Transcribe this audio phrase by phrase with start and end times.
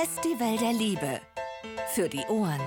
[0.00, 1.20] Festival der Liebe.
[1.88, 2.62] Für die Ohren.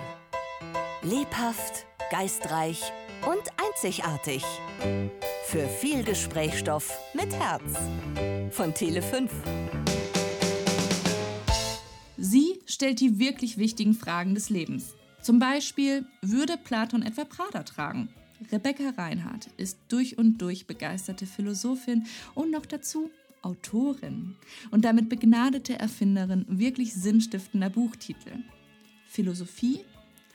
[1.02, 2.80] Lebhaft, geistreich
[3.26, 4.44] und einzigartig.
[5.48, 7.64] Für viel Gesprächsstoff mit Herz.
[8.52, 9.32] Von Tele 5.
[12.18, 14.94] Sie stellt die wirklich wichtigen Fragen des Lebens.
[15.24, 18.10] Zum Beispiel, würde Platon etwa Prada tragen?
[18.52, 22.06] Rebecca Reinhardt ist durch und durch begeisterte Philosophin
[22.36, 23.10] und noch dazu
[23.44, 24.36] Autorin
[24.72, 28.32] und damit begnadete Erfinderin wirklich sinnstiftender Buchtitel.
[29.08, 29.86] Philosophie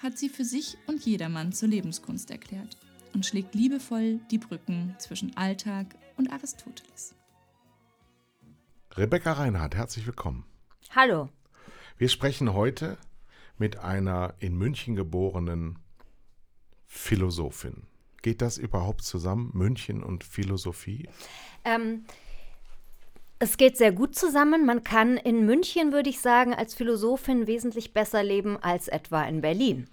[0.01, 2.77] hat sie für sich und jedermann zur Lebenskunst erklärt
[3.15, 7.15] und schlägt liebevoll die Brücken zwischen Alltag und Aristoteles.
[8.97, 10.45] Rebecca Reinhardt, herzlich willkommen.
[10.95, 11.29] Hallo.
[11.97, 12.99] Wir sprechen heute
[13.59, 15.79] mit einer in München geborenen
[16.87, 17.85] Philosophin.
[18.23, 21.09] Geht das überhaupt zusammen, München und Philosophie?
[21.65, 22.05] Ähm,
[23.39, 24.67] es geht sehr gut zusammen.
[24.67, 29.41] Man kann in München, würde ich sagen, als Philosophin wesentlich besser leben als etwa in
[29.41, 29.89] Berlin.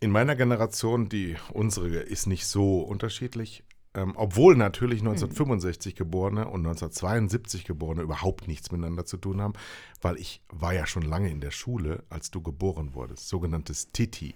[0.00, 6.66] In meiner Generation, die unsere ist nicht so unterschiedlich, ähm, obwohl natürlich 1965 Geborene und
[6.66, 9.54] 1972 Geborene überhaupt nichts miteinander zu tun haben,
[10.02, 14.34] weil ich war ja schon lange in der Schule, als du geboren wurdest, sogenanntes Titi.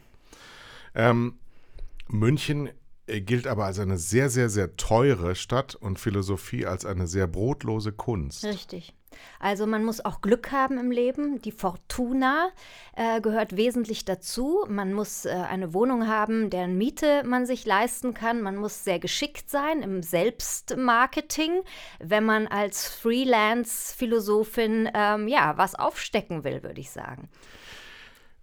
[0.95, 1.35] Ähm,
[2.09, 2.71] München
[3.09, 7.93] gilt aber als eine sehr, sehr, sehr teure Stadt und Philosophie als eine sehr brotlose
[7.93, 8.45] Kunst.
[8.45, 8.95] Richtig.
[9.41, 11.41] Also man muss auch Glück haben im Leben.
[11.43, 12.51] Die Fortuna
[12.95, 14.65] äh, gehört wesentlich dazu.
[14.69, 18.43] Man muss äh, eine Wohnung haben, deren Miete man sich leisten kann.
[18.43, 21.63] Man muss sehr geschickt sein im Selbstmarketing,
[22.01, 27.29] wenn man als Freelance-Philosophin ähm, ja was aufstecken will, würde ich sagen.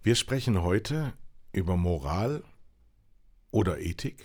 [0.02, 1.12] Wir sprechen heute
[1.52, 2.44] über Moral
[3.50, 4.24] oder Ethik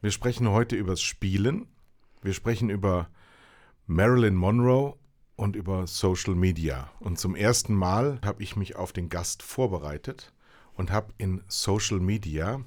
[0.00, 1.66] wir sprechen heute übers Spielen.
[2.22, 3.10] Wir sprechen über
[3.86, 4.96] Marilyn Monroe
[5.36, 6.90] und über Social Media.
[7.00, 10.32] Und zum ersten Mal habe ich mich auf den Gast vorbereitet
[10.74, 12.64] und habe in Social Media,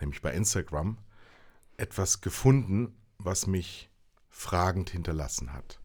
[0.00, 0.98] nämlich bei Instagram,
[1.76, 3.90] etwas gefunden, was mich
[4.28, 5.80] fragend hinterlassen hat.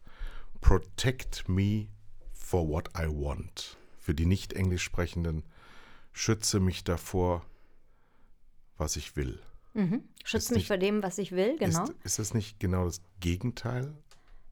[0.60, 1.88] Protect me
[2.32, 3.76] for what I want.
[3.98, 5.42] Für die nicht englisch sprechenden,
[6.12, 7.44] schütze mich davor,
[8.76, 9.40] was ich will.
[9.74, 10.04] Mhm.
[10.24, 11.84] Schützt mich nicht, vor dem, was ich will, genau.
[11.84, 13.92] Ist, ist das nicht genau das Gegenteil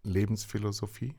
[0.03, 1.15] Lebensphilosophie?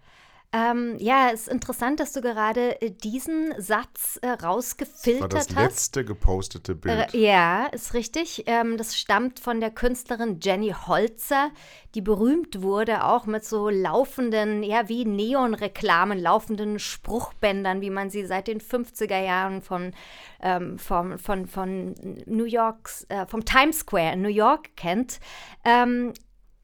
[0.56, 5.50] Ähm, ja, es ist interessant, dass du gerade äh, diesen Satz äh, rausgefiltert hast.
[5.50, 7.12] Das war das letzte gepostete Bild.
[7.12, 8.44] Äh, ja, ist richtig.
[8.46, 11.50] Ähm, das stammt von der Künstlerin Jenny Holzer,
[11.96, 18.24] die berühmt wurde, auch mit so laufenden, ja, wie Neonreklamen, laufenden Spruchbändern, wie man sie
[18.24, 19.92] seit den 50er Jahren von,
[20.40, 21.96] ähm, vom, von, von
[22.28, 25.20] New Yorks, äh, vom Times Square in New York kennt.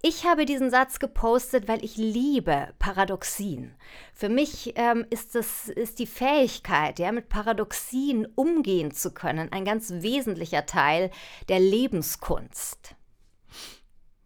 [0.01, 3.75] Ich habe diesen Satz gepostet, weil ich liebe Paradoxien.
[4.13, 9.65] Für mich ähm, ist, das, ist die Fähigkeit, ja, mit Paradoxien umgehen zu können, ein
[9.65, 11.11] ganz wesentlicher Teil
[11.49, 12.95] der Lebenskunst.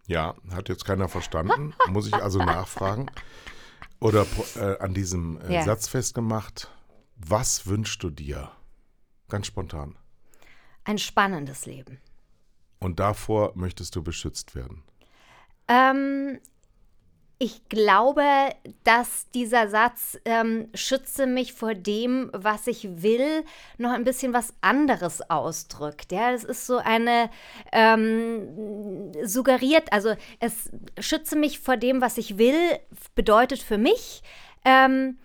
[0.06, 1.74] Ja, hat jetzt keiner verstanden.
[1.88, 3.10] Muss ich also nachfragen.
[4.00, 5.64] Oder äh, an diesem äh, ja.
[5.64, 6.70] Satz festgemacht.
[7.16, 8.52] Was wünschst du dir?
[9.30, 9.98] Ganz spontan.
[10.84, 12.00] Ein spannendes Leben.
[12.80, 14.84] Und davor möchtest du beschützt werden.
[15.74, 16.40] Ähm,
[17.40, 18.24] ich glaube,
[18.84, 23.44] dass dieser Satz ähm, schütze mich vor dem, was ich will,
[23.78, 26.12] noch ein bisschen was anderes ausdrückt.
[26.12, 27.30] Ja, es ist so eine
[27.72, 30.70] ähm, suggeriert, also es
[31.00, 32.80] schütze mich vor dem, was ich will,
[33.16, 34.22] bedeutet für mich,
[34.64, 35.18] ähm,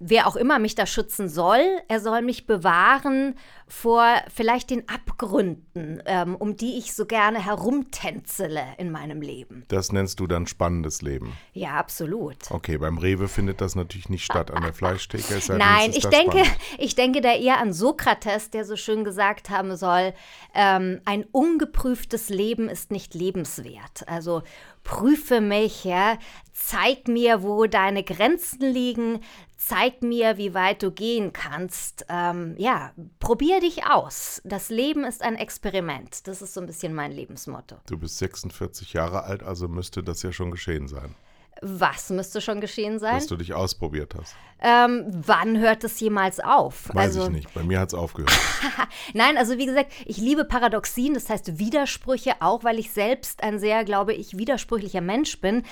[0.00, 3.36] wer auch immer mich da schützen soll, er soll mich bewahren
[3.72, 9.64] vor vielleicht den Abgründen, ähm, um die ich so gerne herumtänzele in meinem Leben.
[9.68, 11.32] Das nennst du dann spannendes Leben?
[11.54, 12.36] Ja, absolut.
[12.50, 15.40] Okay, beim Rewe findet das natürlich nicht statt an der Fleischtheke.
[15.56, 16.42] Nein, ich denke,
[16.78, 20.12] ich denke da eher an Sokrates, der so schön gesagt haben soll,
[20.54, 24.06] ähm, ein ungeprüftes Leben ist nicht lebenswert.
[24.06, 24.42] Also
[24.84, 26.18] prüfe mich, ja,
[26.52, 29.20] zeig mir, wo deine Grenzen liegen,
[29.56, 32.04] zeig mir, wie weit du gehen kannst.
[32.08, 34.42] Ähm, ja, probier dich aus.
[34.44, 36.26] Das Leben ist ein Experiment.
[36.26, 37.76] Das ist so ein bisschen mein Lebensmotto.
[37.86, 41.14] Du bist 46 Jahre alt, also müsste das ja schon geschehen sein.
[41.60, 43.14] Was müsste schon geschehen sein?
[43.14, 44.34] Dass du dich ausprobiert hast.
[44.64, 46.88] Ähm, wann hört es jemals auf?
[46.94, 47.52] Weiß also, ich nicht.
[47.54, 48.32] Bei mir hat es aufgehört.
[49.12, 53.58] Nein, also wie gesagt, ich liebe Paradoxien, das heißt Widersprüche, auch weil ich selbst ein
[53.58, 55.64] sehr, glaube ich, widersprüchlicher Mensch bin.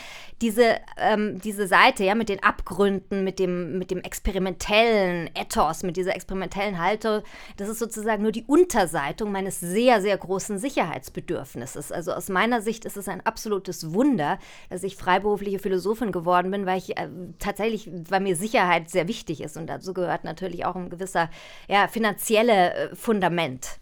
[0.42, 5.96] Diese, ähm, diese Seite, ja, mit den Abgründen, mit dem, mit dem experimentellen Ethos, mit
[5.96, 7.22] dieser experimentellen Haltung,
[7.58, 11.92] das ist sozusagen nur die Unterseitung meines sehr, sehr großen Sicherheitsbedürfnisses.
[11.92, 16.66] Also aus meiner Sicht ist es ein absolutes Wunder, dass ich freiberufliche Philosophin geworden bin,
[16.66, 17.08] weil ich äh,
[17.38, 21.30] tatsächlich, weil mir Sicherheit sehr wichtig ist und dazu gehört natürlich auch ein gewisser
[21.68, 23.78] ja, finanzielle äh, Fundament.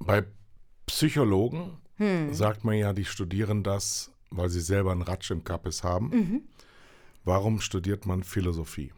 [0.00, 0.24] Bei
[0.84, 2.34] Psychologen hm.
[2.34, 6.10] sagt man ja, die studieren das, weil sie selber einen Ratsch im Kappes haben.
[6.10, 6.42] Mhm.
[7.24, 8.92] Warum studiert man Philosophie?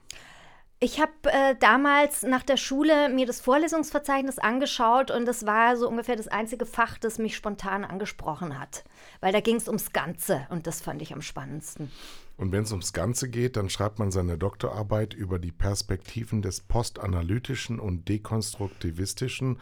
[0.85, 5.89] Ich habe äh, damals nach der Schule mir das Vorlesungsverzeichnis angeschaut und das war so
[5.89, 8.83] ungefähr das einzige Fach, das mich spontan angesprochen hat.
[9.21, 11.93] Weil da ging es ums Ganze und das fand ich am spannendsten.
[12.37, 16.63] Und wenn es ums Ganze geht, dann schreibt man seine Doktorarbeit über die Perspektiven des
[16.63, 19.61] postanalytischen und dekonstruktivistischen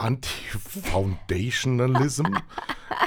[0.00, 2.26] Anti-Foundationalism,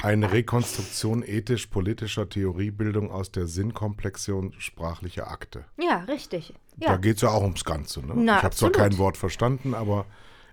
[0.02, 5.64] eine Rekonstruktion ethisch-politischer Theoriebildung aus der Sinnkomplexion sprachlicher Akte.
[5.76, 6.52] Ja, richtig.
[6.78, 6.90] Ja.
[6.90, 8.00] Da geht es ja auch ums Ganze.
[8.00, 8.12] Ne?
[8.16, 10.06] Na, ich habe zwar kein Wort verstanden, aber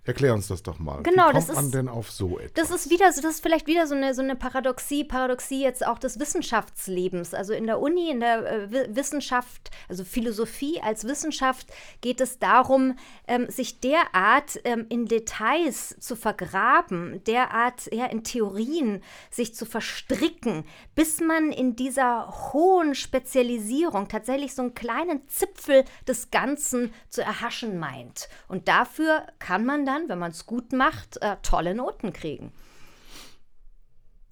[0.03, 1.03] Erklär uns das doch mal.
[1.03, 2.69] Genau, Wie kommt das ist, man denn auf so etwas?
[2.69, 5.99] Das ist wieder, das ist vielleicht wieder so eine, so eine Paradoxie, Paradoxie jetzt auch
[5.99, 7.35] des Wissenschaftslebens.
[7.35, 11.67] Also in der Uni, in der äh, Wissenschaft, also Philosophie als Wissenschaft,
[12.01, 19.03] geht es darum, ähm, sich derart ähm, in Details zu vergraben, derart ja, in Theorien
[19.29, 20.63] sich zu verstricken,
[20.95, 27.77] bis man in dieser hohen Spezialisierung tatsächlich so einen kleinen Zipfel des Ganzen zu erhaschen
[27.77, 28.29] meint.
[28.47, 32.51] Und dafür kann man dann dann, wenn man es gut macht, äh, tolle Noten kriegen.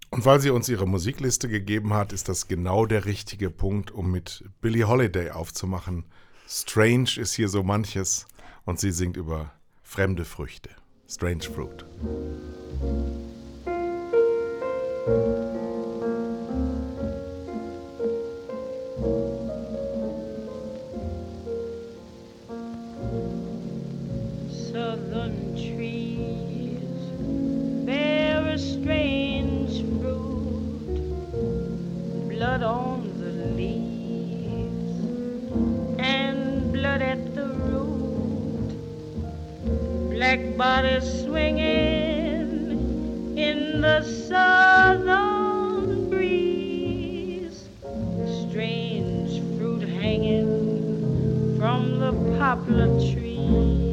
[0.10, 4.10] Und weil sie uns ihre Musikliste gegeben hat, ist das genau der richtige Punkt, um
[4.10, 6.06] mit Billie Holiday aufzumachen.
[6.48, 8.26] Strange ist hier so manches
[8.66, 9.52] und sie singt über
[9.84, 10.70] fremde Früchte.
[11.08, 11.86] Strange Fruit.
[32.40, 34.96] blood on the leaves
[36.00, 38.70] and blood at the root.
[40.10, 42.48] Black bodies swinging
[43.38, 47.68] in the southern breeze.
[48.48, 50.48] Strange fruit hanging
[51.60, 53.89] from the poplar tree.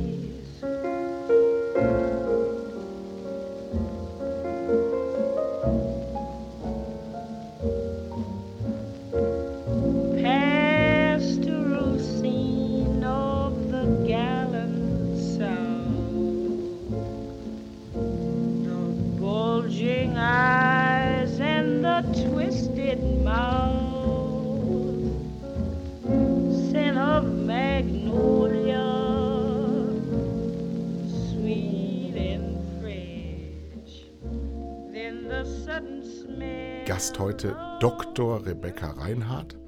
[36.97, 38.47] Gast heute Dr.
[38.47, 39.59] Rebecca Reinhardt,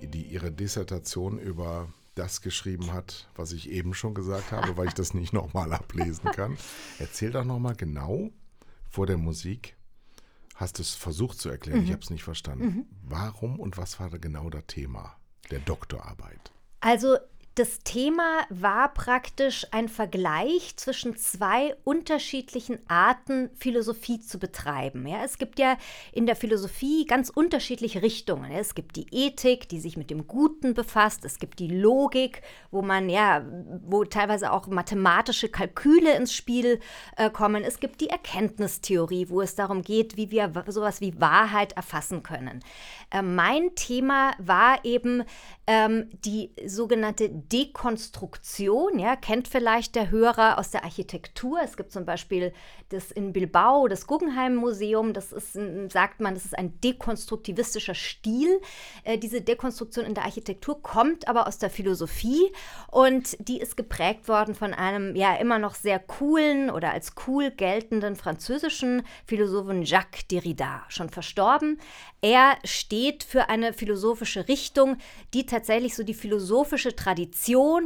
[0.00, 4.94] die ihre Dissertation über das geschrieben hat, was ich eben schon gesagt habe, weil ich
[4.94, 6.56] das nicht nochmal ablesen kann.
[7.00, 8.30] Erzähl doch nochmal genau
[8.88, 9.74] vor der Musik.
[10.54, 11.80] Hast du es versucht zu erklären?
[11.80, 11.84] Mhm.
[11.86, 12.64] Ich habe es nicht verstanden.
[12.64, 12.86] Mhm.
[13.02, 15.16] Warum und was war da genau das Thema
[15.50, 16.52] der Doktorarbeit?
[16.78, 17.16] Also
[17.54, 25.06] das Thema war praktisch ein Vergleich zwischen zwei unterschiedlichen Arten, Philosophie zu betreiben.
[25.06, 25.76] Ja, es gibt ja
[26.12, 28.50] in der Philosophie ganz unterschiedliche Richtungen.
[28.52, 31.26] Es gibt die Ethik, die sich mit dem Guten befasst.
[31.26, 32.40] Es gibt die Logik,
[32.70, 33.44] wo man ja,
[33.84, 36.80] wo teilweise auch mathematische Kalküle ins Spiel
[37.18, 37.64] äh, kommen.
[37.64, 42.60] Es gibt die Erkenntnistheorie, wo es darum geht, wie wir sowas wie Wahrheit erfassen können.
[43.10, 45.24] Äh, mein Thema war eben
[45.66, 48.98] ähm, die sogenannte Dekonstruktion.
[48.98, 51.60] Ja, kennt vielleicht der Hörer aus der Architektur.
[51.62, 52.52] Es gibt zum Beispiel
[52.88, 55.12] das in Bilbao, das Guggenheim Museum.
[55.12, 55.58] Das ist,
[55.90, 58.60] sagt man, das ist ein dekonstruktivistischer Stil.
[59.04, 62.52] Äh, diese Dekonstruktion in der Architektur kommt aber aus der Philosophie
[62.90, 67.50] und die ist geprägt worden von einem ja immer noch sehr coolen oder als cool
[67.50, 71.80] geltenden französischen Philosophen Jacques Derrida, schon verstorben.
[72.20, 74.96] Er steht für eine philosophische Richtung,
[75.34, 77.31] die tatsächlich so die philosophische Tradition,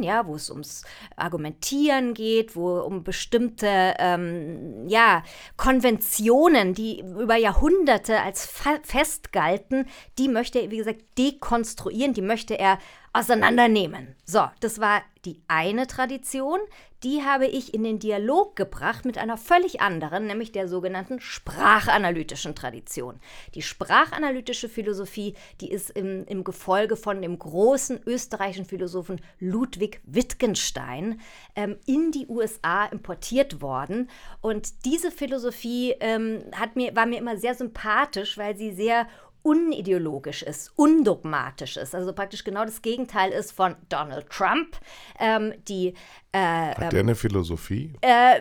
[0.02, 0.84] ja, wo es ums
[1.16, 5.22] Argumentieren geht, wo um bestimmte ähm, ja,
[5.56, 8.46] Konventionen, die über Jahrhunderte als
[8.82, 9.86] fest galten,
[10.18, 12.78] die möchte er, wie gesagt, dekonstruieren, die möchte er
[13.16, 14.14] auseinandernehmen.
[14.24, 16.60] So, das war die eine Tradition,
[17.02, 22.54] die habe ich in den Dialog gebracht mit einer völlig anderen, nämlich der sogenannten sprachanalytischen
[22.54, 23.20] Tradition.
[23.54, 31.20] Die sprachanalytische Philosophie, die ist im, im Gefolge von dem großen österreichischen Philosophen Ludwig Wittgenstein
[31.54, 34.08] ähm, in die USA importiert worden.
[34.40, 39.06] Und diese Philosophie ähm, hat mir, war mir immer sehr sympathisch, weil sie sehr
[39.46, 44.76] unideologisch ist, undogmatisch ist, also praktisch genau das Gegenteil ist von Donald Trump,
[45.20, 45.94] ähm, die
[46.36, 47.92] äh, Hat der eine Philosophie?
[48.02, 48.40] Äh,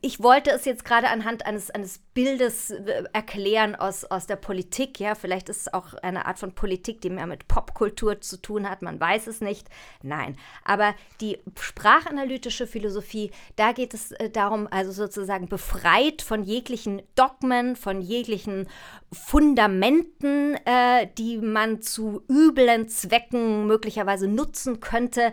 [0.00, 4.98] ich wollte es jetzt gerade anhand eines, eines Bildes äh, erklären aus, aus der Politik.
[4.98, 8.68] Ja, vielleicht ist es auch eine Art von Politik, die mehr mit Popkultur zu tun
[8.68, 8.80] hat.
[8.80, 9.68] Man weiß es nicht.
[10.02, 10.36] Nein.
[10.64, 17.76] Aber die sprachanalytische Philosophie, da geht es äh, darum, also sozusagen befreit von jeglichen Dogmen,
[17.76, 18.68] von jeglichen
[19.12, 25.32] Fundamenten, äh, die man zu üblen Zwecken möglicherweise nutzen könnte,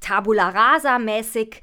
[0.00, 1.62] tabula rasa mäßig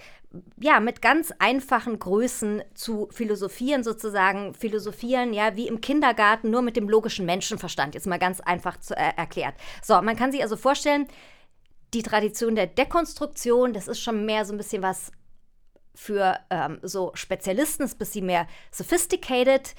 [0.60, 6.76] ja, mit ganz einfachen Größen zu philosophieren, sozusagen philosophieren, ja, wie im Kindergarten, nur mit
[6.76, 9.56] dem logischen Menschenverstand, jetzt mal ganz einfach zu, äh, erklärt.
[9.82, 11.08] So, man kann sich also vorstellen,
[11.94, 15.12] die Tradition der Dekonstruktion, das ist schon mehr so ein bisschen was
[15.96, 19.74] für ähm, so Spezialisten, ist ein bisschen mehr sophisticated.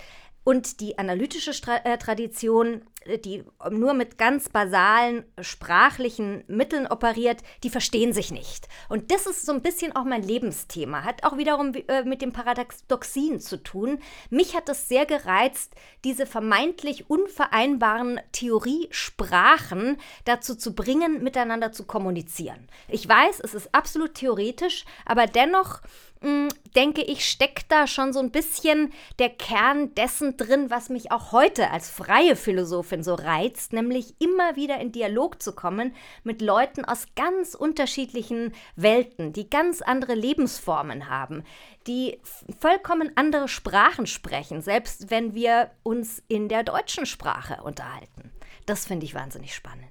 [0.48, 7.42] Und die analytische Stra äh, Tradition, äh, die nur mit ganz basalen sprachlichen Mitteln operiert,
[7.64, 8.66] die verstehen sich nicht.
[8.88, 12.32] Und das ist so ein bisschen auch mein Lebensthema, hat auch wiederum äh, mit dem
[12.32, 13.98] Paradoxien zu tun.
[14.30, 22.68] Mich hat das sehr gereizt, diese vermeintlich unvereinbaren Theoriesprachen dazu zu bringen, miteinander zu kommunizieren.
[22.88, 25.82] Ich weiß, es ist absolut theoretisch, aber dennoch
[26.20, 31.12] hm, denke ich, steckt da schon so ein bisschen der Kern dessen drin, was mich
[31.12, 35.94] auch heute als freie Philosophin so reizt, nämlich immer wieder in Dialog zu kommen
[36.24, 41.44] mit Leuten aus ganz unterschiedlichen Welten, die ganz andere Lebensformen haben,
[41.86, 42.20] die
[42.60, 48.30] vollkommen andere Sprachen sprechen, selbst wenn wir uns in der deutschen Sprache unterhalten.
[48.66, 49.88] Das finde ich wahnsinnig spannend.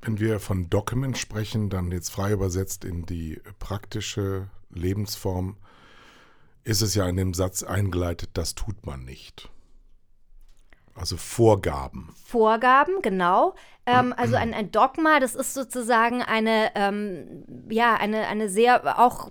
[0.00, 5.56] Wenn wir von Document sprechen, dann jetzt frei übersetzt in die praktische Lebensform,
[6.64, 9.50] ist es ja in dem Satz eingeleitet, das tut man nicht.
[10.94, 12.14] Also Vorgaben.
[12.24, 13.54] Vorgaben, genau.
[13.84, 19.30] Ähm, also ein, ein, Dogma, das ist sozusagen eine, ähm, ja, eine, eine sehr auch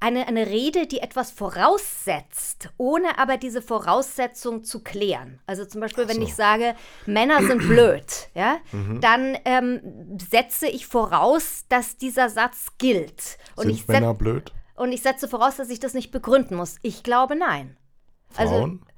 [0.00, 5.40] eine, eine Rede, die etwas voraussetzt, ohne aber diese Voraussetzung zu klären.
[5.46, 6.14] Also zum Beispiel, so.
[6.14, 6.74] wenn ich sage,
[7.06, 9.00] Männer sind blöd, ja, mhm.
[9.00, 13.38] dann ähm, setze ich voraus, dass dieser Satz gilt.
[13.56, 14.52] Und sind Männer blöd?
[14.74, 16.76] Und ich setze voraus, dass ich das nicht begründen muss.
[16.82, 17.76] Ich glaube nein.
[18.36, 18.70] Also Frauen?
[18.70, 18.95] Also,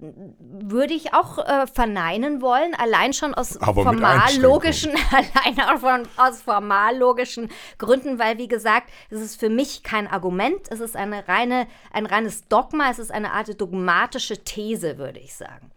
[0.00, 7.50] würde ich auch äh, verneinen wollen, allein schon aus formallogischen, allein auch von, aus formallogischen
[7.78, 12.06] Gründen, weil wie gesagt, es ist für mich kein Argument, es ist eine reine, ein
[12.06, 15.70] reines Dogma, es ist eine Art dogmatische These, würde ich sagen.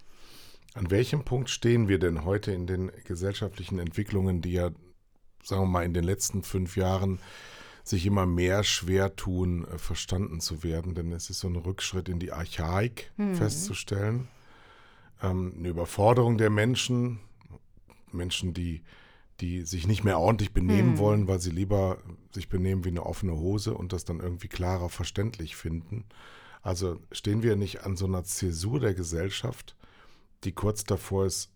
[0.75, 4.69] An welchem Punkt stehen wir denn heute in den gesellschaftlichen Entwicklungen, die ja,
[5.43, 7.19] sagen wir mal, in den letzten fünf Jahren
[7.83, 12.09] sich immer mehr schwer tun, äh, verstanden zu werden, denn es ist so ein Rückschritt
[12.09, 13.35] in die Archaik mhm.
[13.35, 14.27] festzustellen.
[15.21, 17.19] Ähm, eine Überforderung der Menschen,
[18.11, 18.83] Menschen, die,
[19.41, 20.97] die sich nicht mehr ordentlich benehmen mhm.
[20.97, 21.97] wollen, weil sie lieber
[22.31, 26.05] sich benehmen wie eine offene Hose und das dann irgendwie klarer verständlich finden.
[26.61, 29.75] Also stehen wir nicht an so einer Zäsur der Gesellschaft,
[30.45, 31.49] die kurz davor ist,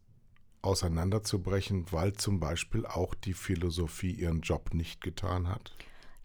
[0.62, 5.72] auseinanderzubrechen, weil zum Beispiel auch die Philosophie ihren Job nicht getan hat?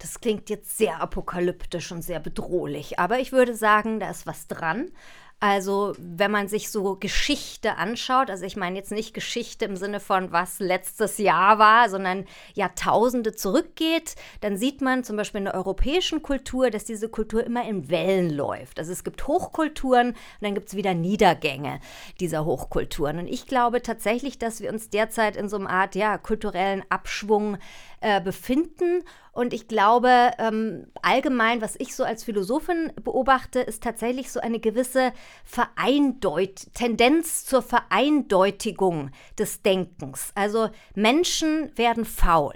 [0.02, 4.48] Das klingt jetzt sehr apokalyptisch und sehr bedrohlich, aber ich würde sagen, da ist was
[4.48, 4.90] dran.
[5.38, 9.98] Also, wenn man sich so Geschichte anschaut, also ich meine jetzt nicht Geschichte im Sinne
[9.98, 15.54] von, was letztes Jahr war, sondern Jahrtausende zurückgeht, dann sieht man zum Beispiel in der
[15.54, 18.78] europäischen Kultur, dass diese Kultur immer in Wellen läuft.
[18.78, 21.80] Also es gibt Hochkulturen und dann gibt es wieder Niedergänge
[22.20, 23.18] dieser Hochkulturen.
[23.18, 27.58] Und ich glaube tatsächlich, dass wir uns derzeit in so einer Art ja, kulturellen Abschwung
[28.02, 29.04] äh, befinden.
[29.32, 34.60] Und ich glaube, ähm, allgemein, was ich so als Philosophin beobachte, ist tatsächlich so eine
[34.60, 35.12] gewisse
[35.44, 40.32] Vereindeut Tendenz zur Vereindeutigung des Denkens.
[40.34, 42.54] Also Menschen werden faul.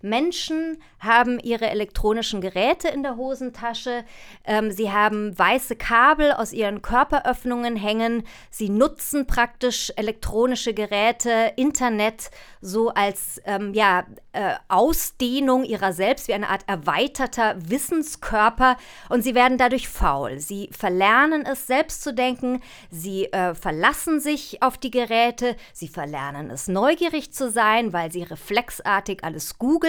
[0.00, 4.04] Menschen haben ihre elektronischen Geräte in der Hosentasche,
[4.44, 12.30] ähm, sie haben weiße Kabel aus ihren Körperöffnungen hängen, sie nutzen praktisch elektronische Geräte, Internet
[12.60, 18.76] so als ähm, ja, äh, Ausdehnung ihrer selbst, wie eine Art erweiterter Wissenskörper
[19.08, 20.38] und sie werden dadurch faul.
[20.38, 26.50] Sie verlernen es selbst zu denken, sie äh, verlassen sich auf die Geräte, sie verlernen
[26.50, 29.87] es neugierig zu sein, weil sie reflexartig alles googeln,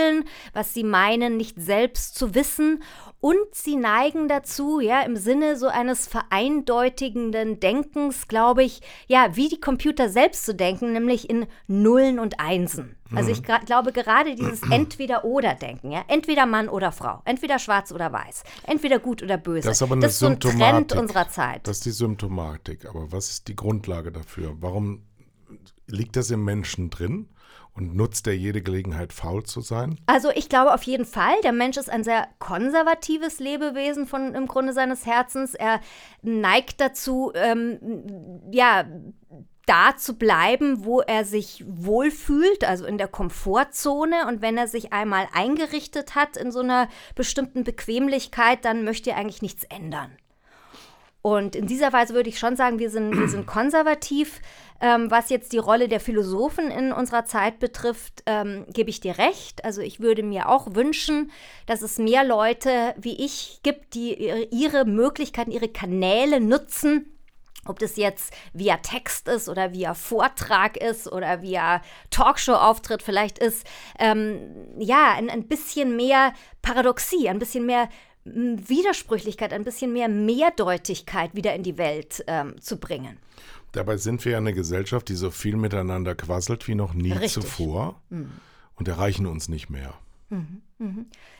[0.54, 2.82] was sie meinen, nicht selbst zu wissen
[3.22, 9.50] und sie neigen dazu, ja, im Sinne so eines vereindeutigenden Denkens, glaube ich, ja, wie
[9.50, 12.96] die Computer selbst zu denken, nämlich in Nullen und Einsen.
[13.14, 18.44] Also ich glaube gerade dieses Entweder-Oder-Denken, ja, entweder Mann oder Frau, entweder schwarz oder weiß,
[18.68, 19.68] entweder gut oder böse.
[19.68, 21.68] Das ist aber eine das ist so ein Trend unserer Zeit.
[21.68, 22.86] Das ist die Symptomatik.
[22.86, 24.56] Aber was ist die Grundlage dafür?
[24.60, 25.04] Warum
[25.88, 27.30] liegt das im Menschen drin?
[27.80, 29.98] Und nutzt er jede Gelegenheit, faul zu sein?
[30.06, 34.48] Also ich glaube auf jeden Fall, der Mensch ist ein sehr konservatives Lebewesen von im
[34.48, 35.56] Grunde seines Herzens.
[35.56, 35.80] Er
[36.22, 37.80] neigt dazu, ähm,
[38.52, 38.86] ja,
[39.66, 44.28] da zu bleiben, wo er sich wohlfühlt, also in der Komfortzone.
[44.28, 49.18] Und wenn er sich einmal eingerichtet hat in so einer bestimmten Bequemlichkeit, dann möchte er
[49.18, 50.12] eigentlich nichts ändern.
[51.36, 54.42] Und in dieser Weise würde ich schon sagen, wir sind, wir sind konservativ.
[54.82, 59.18] Ähm, was jetzt die Rolle der Philosophen in unserer Zeit betrifft, ähm, gebe ich dir
[59.18, 59.66] recht.
[59.66, 61.32] Also ich würde mir auch wünschen,
[61.66, 64.14] dass es mehr Leute wie ich gibt, die
[64.52, 67.12] ihre Möglichkeiten, ihre Kanäle nutzen,
[67.66, 73.68] ob das jetzt via Text ist oder via Vortrag ist oder via Talkshow-Auftritt vielleicht ist,
[74.00, 74.40] ähm,
[74.78, 77.90] ja, ein, ein bisschen mehr Paradoxie, ein bisschen mehr
[78.36, 83.18] Widersprüchlichkeit, ein bisschen mehr Mehrdeutigkeit wieder in die Welt ähm, zu bringen.
[83.72, 87.44] Dabei sind wir ja eine Gesellschaft, die so viel miteinander quasselt wie noch nie Richtig.
[87.44, 88.32] zuvor mhm.
[88.76, 89.94] und erreichen uns nicht mehr.
[90.30, 90.62] Mhm.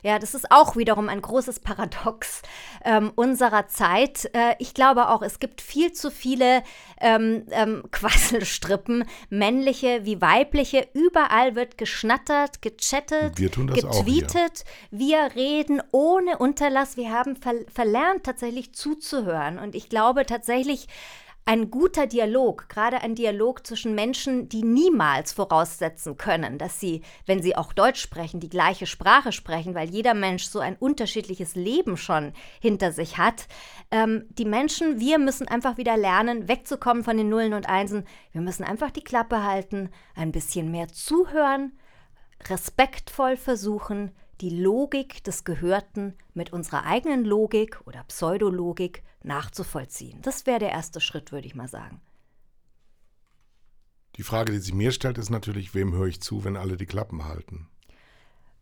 [0.04, 2.42] Ja, das ist auch wiederum ein großes Paradox
[2.84, 4.30] ähm, unserer Zeit.
[4.34, 6.62] Äh, ich glaube auch, es gibt viel zu viele
[7.00, 10.88] ähm, ähm, Quasselstrippen, männliche wie weibliche.
[10.94, 14.66] Überall wird geschnattert, gechattet, getweetet.
[14.92, 16.98] Wir reden ohne Unterlass.
[16.98, 19.58] Wir haben ver verlernt, tatsächlich zuzuhören.
[19.58, 20.88] Und ich glaube tatsächlich,
[21.50, 27.42] ein guter Dialog, gerade ein Dialog zwischen Menschen, die niemals voraussetzen können, dass sie, wenn
[27.42, 31.98] sie auch Deutsch sprechen, die gleiche Sprache sprechen, weil jeder Mensch so ein unterschiedliches Leben
[31.98, 33.48] schon hinter sich hat.
[33.90, 38.06] Ähm, die Menschen, wir müssen einfach wieder lernen, wegzukommen von den Nullen und Einsen.
[38.32, 41.72] Wir müssen einfach die Klappe halten, ein bisschen mehr zuhören,
[42.48, 50.22] respektvoll versuchen, die Logik des Gehörten mit unserer eigenen Logik oder Pseudologik nachzuvollziehen.
[50.22, 52.02] Das wäre der erste Schritt, würde ich mal sagen.
[54.16, 56.86] Die Frage, die sich mir stellt, ist natürlich, wem höre ich zu, wenn alle die
[56.86, 57.70] Klappen halten?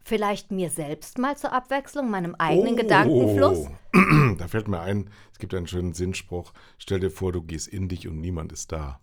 [0.03, 3.67] Vielleicht mir selbst mal zur Abwechslung, meinem eigenen oh, Gedankenfluss.
[4.37, 7.89] Da fällt mir ein, es gibt einen schönen Sinnspruch, stell dir vor, du gehst in
[7.89, 8.99] dich und niemand ist da.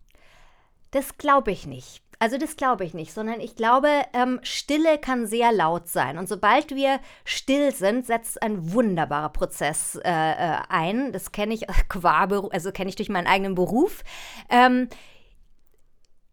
[0.93, 2.04] Das glaube ich nicht.
[2.19, 6.19] Also das glaube ich nicht, sondern ich glaube, ähm, Stille kann sehr laut sein.
[6.19, 11.13] Und sobald wir still sind, setzt ein wunderbarer Prozess äh, äh ein.
[11.13, 14.03] Das kenne ich qua, also kenne ich durch meinen eigenen Beruf.
[14.49, 14.89] Ähm,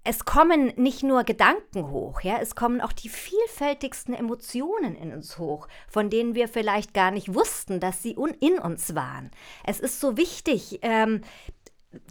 [0.04, 5.38] es kommen nicht nur Gedanken hoch, ja, es kommen auch die vielfältigsten Emotionen in uns
[5.38, 9.30] hoch, von denen wir vielleicht gar nicht wussten, dass sie in uns waren.
[9.64, 11.22] Es ist so wichtig, ähm,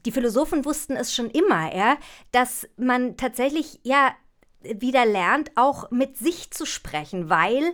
[0.05, 1.97] die Philosophen wussten es schon immer, ja,
[2.33, 4.14] dass man tatsächlich ja
[4.62, 7.73] wieder lernt, auch mit sich zu sprechen, weil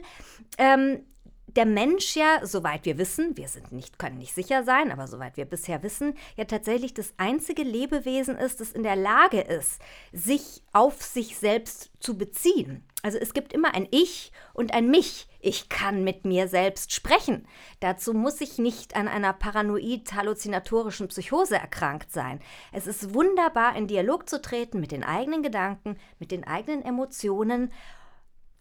[0.58, 1.04] ähm,
[1.56, 5.36] der Mensch ja, soweit wir wissen, wir sind nicht, können nicht sicher sein, aber soweit
[5.36, 9.80] wir bisher wissen, ja tatsächlich das einzige Lebewesen ist, das in der Lage ist,
[10.12, 12.84] sich auf sich selbst zu beziehen.
[13.02, 15.28] Also es gibt immer ein Ich und ein Mich.
[15.40, 17.46] Ich kann mit mir selbst sprechen.
[17.78, 22.40] Dazu muss ich nicht an einer paranoid-halluzinatorischen Psychose erkrankt sein.
[22.72, 27.72] Es ist wunderbar, in Dialog zu treten mit den eigenen Gedanken, mit den eigenen Emotionen,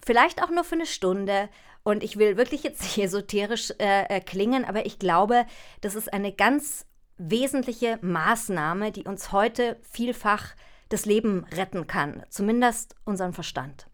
[0.05, 1.49] vielleicht auch nur für eine Stunde.
[1.85, 5.45] Und ich will wirklich jetzt nicht esoterisch äh, äh klingen, aber ich glaube,
[5.81, 10.55] das ist eine ganz wesentliche Maßnahme, die uns heute vielfach
[10.89, 13.87] das Leben retten kann, zumindest unseren Verstand.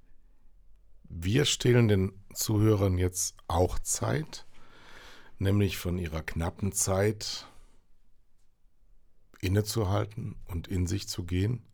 [1.03, 4.45] Wir stehlen den Zuhörern jetzt auch Zeit,
[5.37, 7.45] nämlich von ihrer knappen Zeit
[9.41, 11.65] innezuhalten und in sich zu gehen,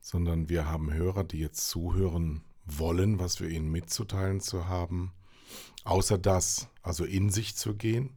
[0.00, 5.12] sondern wir haben Hörer, die jetzt zuhören wollen, was wir ihnen mitzuteilen zu haben.
[5.84, 8.16] Außer das, also in sich zu gehen.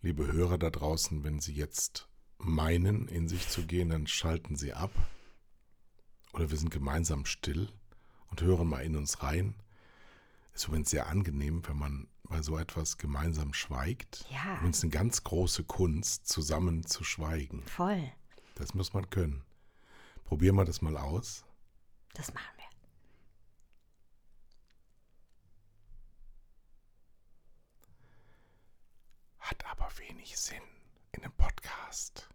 [0.00, 4.72] Liebe Hörer da draußen, wenn Sie jetzt meinen, in sich zu gehen, dann schalten Sie
[4.72, 4.92] ab.
[6.32, 7.68] Oder wir sind gemeinsam still
[8.30, 9.54] und hören mal in uns rein.
[10.54, 14.26] Ist übrigens sehr angenehm, wenn man bei so etwas gemeinsam schweigt.
[14.30, 14.56] Ja.
[14.56, 17.62] Übrigens eine ganz große Kunst, zusammen zu schweigen.
[17.64, 18.12] Voll.
[18.54, 19.44] Das muss man können.
[20.24, 21.44] Probieren wir das mal aus.
[22.14, 22.57] Das machen wir.
[29.48, 30.60] Hat aber wenig Sinn
[31.12, 32.28] in einem Podcast.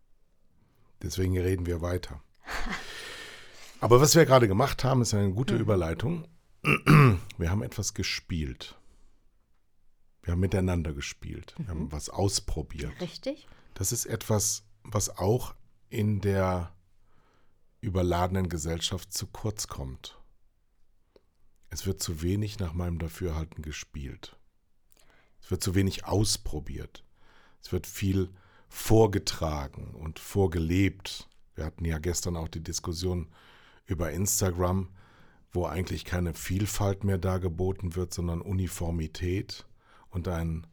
[1.03, 2.23] Deswegen reden wir weiter.
[3.81, 5.59] Aber was wir gerade gemacht haben, ist eine gute mhm.
[5.59, 6.27] Überleitung.
[7.37, 8.79] Wir haben etwas gespielt.
[10.23, 11.53] Wir haben miteinander gespielt.
[11.57, 11.69] Wir mhm.
[11.69, 12.99] haben was ausprobiert.
[12.99, 13.47] Richtig.
[13.75, 15.53] Das ist etwas, was auch
[15.89, 16.73] in der
[17.79, 20.17] überladenen Gesellschaft zu kurz kommt.
[21.69, 24.35] Es wird zu wenig nach meinem Dafürhalten gespielt.
[25.43, 27.03] Es wird zu wenig ausprobiert.
[27.61, 28.29] Es wird viel
[28.69, 31.29] vorgetragen und vorgelebt.
[31.55, 33.27] Wir hatten ja gestern auch die Diskussion
[33.85, 34.89] über Instagram,
[35.51, 39.67] wo eigentlich keine Vielfalt mehr dargeboten wird, sondern Uniformität
[40.09, 40.65] und ein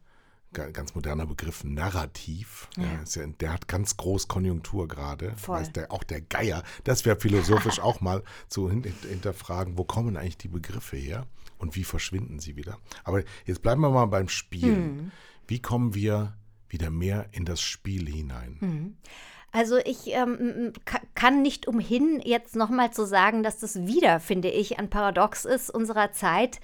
[0.52, 2.68] ganz moderner Begriff Narrativ.
[2.76, 2.84] Ja.
[3.04, 5.34] Ja, der hat ganz groß Konjunktur gerade.
[5.74, 6.62] Der, auch der Geier.
[6.84, 11.26] Das wäre philosophisch auch mal zu hinterfragen, wo kommen eigentlich die Begriffe her
[11.58, 12.78] und wie verschwinden sie wieder.
[13.04, 14.74] Aber jetzt bleiben wir mal beim Spielen.
[14.74, 15.12] Hm.
[15.46, 16.36] Wie kommen wir
[16.68, 18.56] wieder mehr in das Spiel hinein?
[18.60, 18.96] Hm.
[19.52, 20.72] Also ich ähm,
[21.14, 25.70] kann nicht umhin, jetzt nochmal zu sagen, dass das wieder, finde ich, ein Paradox ist
[25.70, 26.60] unserer Zeit.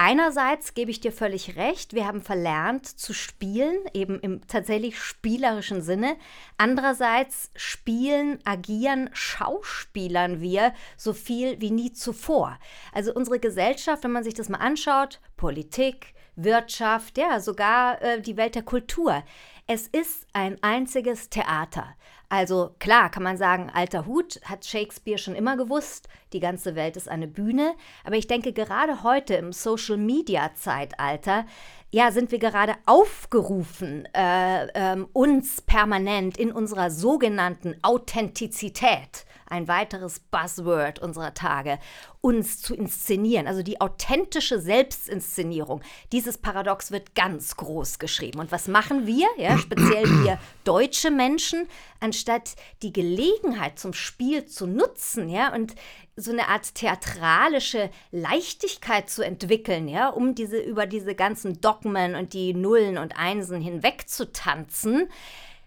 [0.00, 5.82] Einerseits gebe ich dir völlig recht, wir haben verlernt zu spielen, eben im tatsächlich spielerischen
[5.82, 6.14] Sinne.
[6.56, 12.60] Andererseits spielen, agieren, schauspielern wir so viel wie nie zuvor.
[12.92, 18.36] Also unsere Gesellschaft, wenn man sich das mal anschaut, Politik, Wirtschaft, ja, sogar äh, die
[18.36, 19.24] Welt der Kultur.
[19.66, 21.96] Es ist ein einziges Theater.
[22.30, 26.98] Also klar kann man sagen, alter Hut hat Shakespeare schon immer gewusst, die ganze Welt
[26.98, 31.46] ist eine Bühne, aber ich denke gerade heute im Social-Media-Zeitalter,
[31.90, 40.20] ja, sind wir gerade aufgerufen, äh, äh, uns permanent in unserer sogenannten Authentizität ein weiteres
[40.20, 41.78] Buzzword unserer Tage,
[42.20, 43.46] uns zu inszenieren.
[43.46, 45.82] Also die authentische Selbstinszenierung.
[46.12, 48.40] Dieses Paradox wird ganz groß geschrieben.
[48.40, 51.68] Und was machen wir, ja, speziell wir deutsche Menschen,
[52.00, 55.74] anstatt die Gelegenheit zum Spiel zu nutzen, ja, und
[56.16, 62.32] so eine Art theatralische Leichtigkeit zu entwickeln, ja, um diese über diese ganzen Dogmen und
[62.32, 65.08] die Nullen und Einsen hinweg zu tanzen,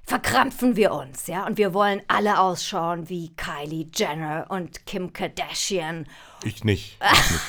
[0.03, 6.05] verkrampfen wir uns, ja, und wir wollen alle ausschauen wie Kylie Jenner und Kim Kardashian.
[6.43, 6.97] Ich nicht.
[7.01, 7.41] Ich nicht.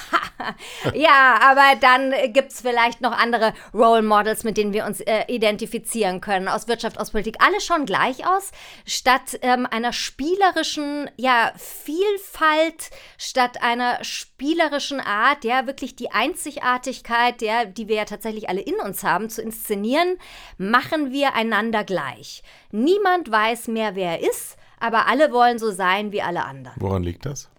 [0.94, 5.24] ja, aber dann gibt es vielleicht noch andere Role Models, mit denen wir uns äh,
[5.28, 6.48] identifizieren können.
[6.48, 7.37] Aus Wirtschaft, aus Politik.
[7.40, 8.50] Alle schon gleich aus.
[8.87, 17.64] Statt ähm, einer spielerischen ja, Vielfalt, statt einer spielerischen Art, ja, wirklich die Einzigartigkeit, ja,
[17.64, 20.18] die wir ja tatsächlich alle in uns haben, zu inszenieren,
[20.59, 22.42] machen wir einander gleich.
[22.70, 26.76] Niemand weiß mehr, wer er ist, aber alle wollen so sein wie alle anderen.
[26.81, 27.51] Woran liegt das?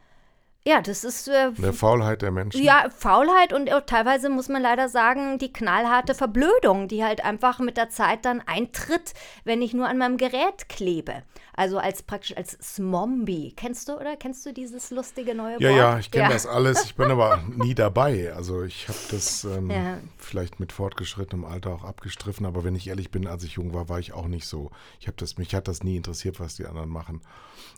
[0.65, 1.27] Ja, das ist.
[1.27, 2.63] Äh, der Faulheit der Menschen.
[2.63, 7.59] Ja, Faulheit und auch teilweise muss man leider sagen, die knallharte Verblödung, die halt einfach
[7.59, 11.23] mit der Zeit dann eintritt, wenn ich nur an meinem Gerät klebe.
[11.55, 13.53] Also als praktisch als Smombie.
[13.55, 15.61] Kennst du oder kennst du dieses lustige neue Wort?
[15.61, 16.29] Ja, ja, ich kenne ja.
[16.31, 16.83] das alles.
[16.85, 18.33] Ich bin aber nie dabei.
[18.33, 19.97] Also ich habe das ähm, ja.
[20.17, 23.87] vielleicht mit fortgeschrittenem Alter auch abgestriffen, aber wenn ich ehrlich bin, als ich jung war,
[23.89, 24.71] war ich auch nicht so.
[24.99, 27.21] Ich habe das, mich hat das nie interessiert, was die anderen machen.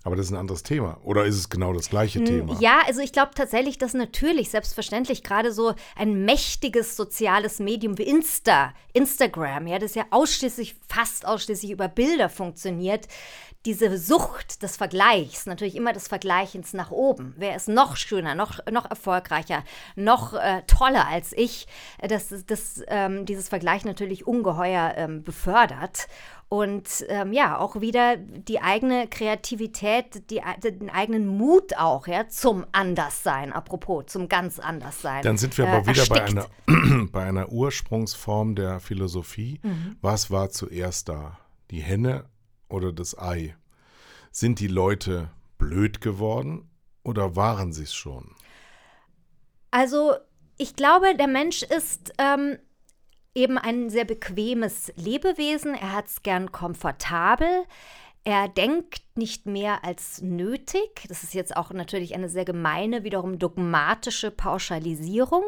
[0.04, 1.00] Aber das ist ein anderes Thema.
[1.04, 2.58] Oder ist es genau das gleiche Thema?
[2.60, 8.04] Ja, also ich glaube tatsächlich, dass natürlich, selbstverständlich, gerade so ein mächtiges soziales Medium wie
[8.04, 13.08] Insta, Instagram, ja, das ja ausschließlich, fast ausschließlich über Bilder funktioniert,
[13.66, 17.34] diese Sucht des Vergleichs, natürlich immer des Vergleichens nach oben.
[17.38, 19.64] Wer ist noch schöner, noch, noch erfolgreicher,
[19.96, 21.68] noch äh, toller als ich?
[22.08, 26.08] Das, das, ähm, dieses Vergleich natürlich ungeheuer ähm, befördert.
[26.48, 32.68] Und ähm, ja, auch wieder die eigene Kreativität, die, den eigenen Mut auch, ja, zum
[32.72, 35.24] Anderssein, apropos, zum ganz Anderssein.
[35.24, 36.46] Dann sind wir aber äh, wieder bei einer,
[37.12, 39.60] bei einer Ursprungsform der Philosophie.
[39.64, 39.98] Mhm.
[40.02, 41.40] Was war zuerst da?
[41.72, 42.26] Die Henne
[42.70, 43.56] oder das Ei?
[44.32, 46.70] Sind die Leute blöd geworden
[47.04, 48.36] oder waren sie es schon?
[49.72, 50.16] Also,
[50.58, 52.58] ich glaube, der Mensch ist ähm,
[53.34, 55.76] eben ein sehr bequemes Lebewesen.
[55.76, 57.66] Er hat es gern komfortabel.
[58.24, 61.06] Er denkt nicht mehr als nötig.
[61.08, 65.44] Das ist jetzt auch natürlich eine sehr gemeine, wiederum dogmatische Pauschalisierung.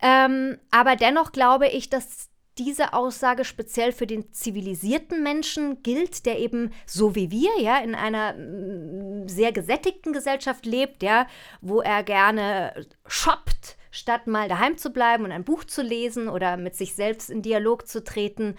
[0.00, 6.38] Ähm, aber dennoch glaube ich, dass diese Aussage speziell für den zivilisierten Menschen gilt, der
[6.38, 11.26] eben so wie wir ja in einer mm, sehr gesättigten Gesellschaft lebt, ja,
[11.60, 16.56] wo er gerne shoppt, statt mal daheim zu bleiben und ein Buch zu lesen oder
[16.56, 18.56] mit sich selbst in Dialog zu treten.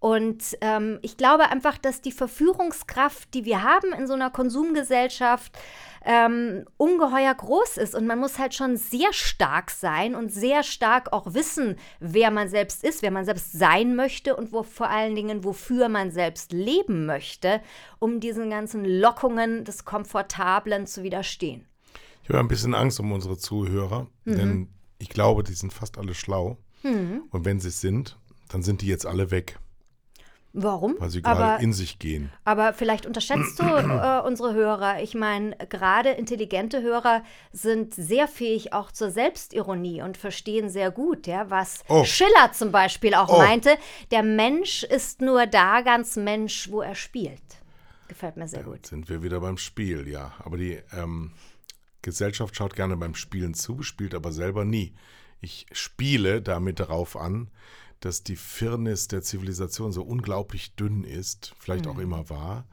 [0.00, 5.52] Und ähm, ich glaube einfach, dass die Verführungskraft, die wir haben in so einer Konsumgesellschaft,
[6.02, 7.94] ähm, ungeheuer groß ist.
[7.94, 12.48] Und man muss halt schon sehr stark sein und sehr stark auch wissen, wer man
[12.48, 16.52] selbst ist, wer man selbst sein möchte und wo vor allen Dingen, wofür man selbst
[16.52, 17.60] leben möchte,
[17.98, 21.66] um diesen ganzen Lockungen des Komfortablen zu widerstehen.
[22.22, 24.36] Ich habe ein bisschen Angst um unsere Zuhörer, mhm.
[24.36, 26.56] denn ich glaube, die sind fast alle schlau.
[26.82, 27.24] Mhm.
[27.30, 29.58] Und wenn sie es sind, dann sind die jetzt alle weg.
[30.52, 30.96] Warum?
[30.98, 32.30] Weil sie gerade in sich gehen.
[32.44, 35.02] Aber vielleicht unterschätzt du äh, unsere Hörer.
[35.02, 41.26] Ich meine, gerade intelligente Hörer sind sehr fähig auch zur Selbstironie und verstehen sehr gut,
[41.26, 42.04] ja, was oh.
[42.04, 43.38] Schiller zum Beispiel auch oh.
[43.38, 43.76] meinte.
[44.10, 47.42] Der Mensch ist nur da ganz Mensch, wo er spielt.
[48.08, 48.86] Gefällt mir sehr gut.
[48.86, 50.32] Sind wir wieder beim Spiel, ja.
[50.40, 51.30] Aber die, ähm,
[52.02, 54.94] Gesellschaft schaut gerne beim Spielen zu, spielt aber selber nie.
[55.40, 57.48] Ich spiele damit darauf an,
[58.00, 62.66] dass die Firnis der Zivilisation so unglaublich dünn ist, vielleicht auch immer war.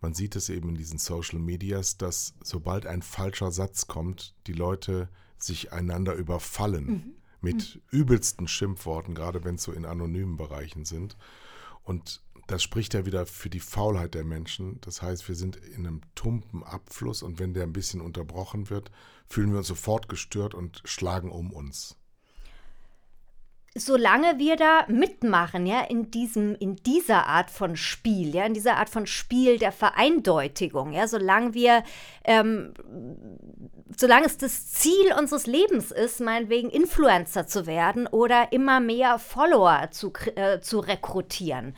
[0.00, 4.52] Man sieht es eben in diesen Social Medias, dass sobald ein falscher Satz kommt, die
[4.52, 5.08] Leute
[5.38, 11.16] sich einander überfallen mit übelsten Schimpfworten, gerade wenn es so in anonymen Bereichen sind.
[11.82, 14.80] Und das spricht ja wieder für die Faulheit der Menschen.
[14.80, 18.90] Das heißt, wir sind in einem tumpen Abfluss und wenn der ein bisschen unterbrochen wird,
[19.26, 21.96] fühlen wir uns sofort gestört und schlagen um uns.
[23.76, 28.76] Solange wir da mitmachen, ja, in diesem, in dieser Art von Spiel, ja, in dieser
[28.76, 31.82] Art von Spiel der Vereindeutigung, ja, solange wir,
[32.24, 32.72] ähm,
[33.96, 39.88] solange es das Ziel unseres Lebens ist, meinetwegen Influencer zu werden oder immer mehr Follower
[39.90, 41.74] zu, äh, zu rekrutieren.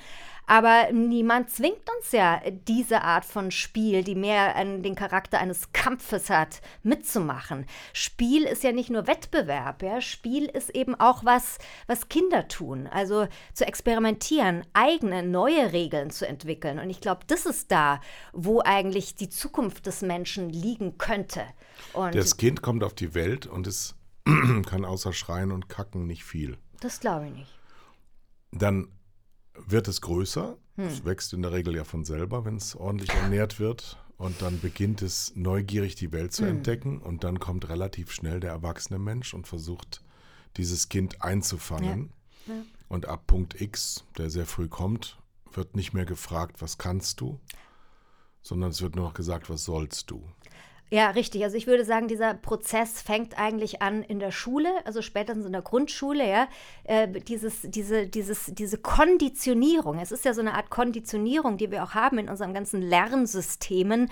[0.47, 5.73] Aber niemand zwingt uns ja, diese Art von Spiel, die mehr an den Charakter eines
[5.73, 7.67] Kampfes hat, mitzumachen.
[7.93, 10.01] Spiel ist ja nicht nur Wettbewerb, ja.
[10.01, 12.87] Spiel ist eben auch was, was Kinder tun.
[12.87, 16.79] Also zu experimentieren, eigene, neue Regeln zu entwickeln.
[16.79, 18.01] Und ich glaube, das ist da,
[18.33, 21.43] wo eigentlich die Zukunft des Menschen liegen könnte.
[21.93, 23.97] Und Das Kind kommt auf die Welt und es
[24.67, 26.57] kann außer Schreien und Kacken nicht viel.
[26.81, 27.59] das glaube ich nicht.
[28.53, 28.89] Dann
[29.67, 30.57] wird es größer.
[30.89, 33.99] Es wächst in der Regel ja von selber, wenn es ordentlich ernährt wird.
[34.19, 36.99] Und dann beginnt es neugierig die Welt zu entdecken.
[36.99, 40.03] Und dann kommt relativ schnell der erwachsene Mensch und versucht,
[40.57, 42.13] dieses Kind einzufangen.
[42.89, 45.19] Und ab Punkt X, der sehr früh kommt,
[45.53, 47.41] wird nicht mehr gefragt, was kannst du,
[48.43, 50.29] sondern es wird nur noch gesagt, was sollst du.
[50.89, 51.43] Ja, richtig.
[51.43, 55.53] Also ich würde sagen, dieser Prozess fängt eigentlich an in der Schule, also spätestens in
[55.53, 56.47] der Grundschule, ja.
[56.85, 59.99] Äh, dieses, diese, dieses, diese Konditionierung.
[59.99, 64.11] Es ist ja so eine Art Konditionierung, die wir auch haben in unseren ganzen Lernsystemen.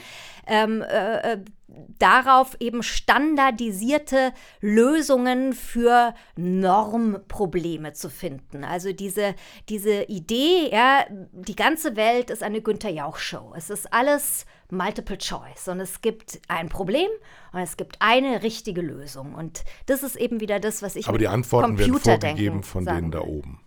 [0.49, 8.65] Ähm, äh, äh, darauf eben standardisierte Lösungen für Normprobleme zu finden.
[8.65, 9.35] Also diese,
[9.69, 13.55] diese Idee, ja, die ganze Welt ist eine Günther Jauch-Show.
[13.57, 17.09] Es ist alles Multiple Choice und es gibt ein Problem
[17.53, 19.35] und es gibt eine richtige Lösung.
[19.35, 22.85] Und das ist eben wieder das, was ich Aber die Antworten werden Computerdenken vorgegeben von
[22.85, 23.64] sagen denen da oben.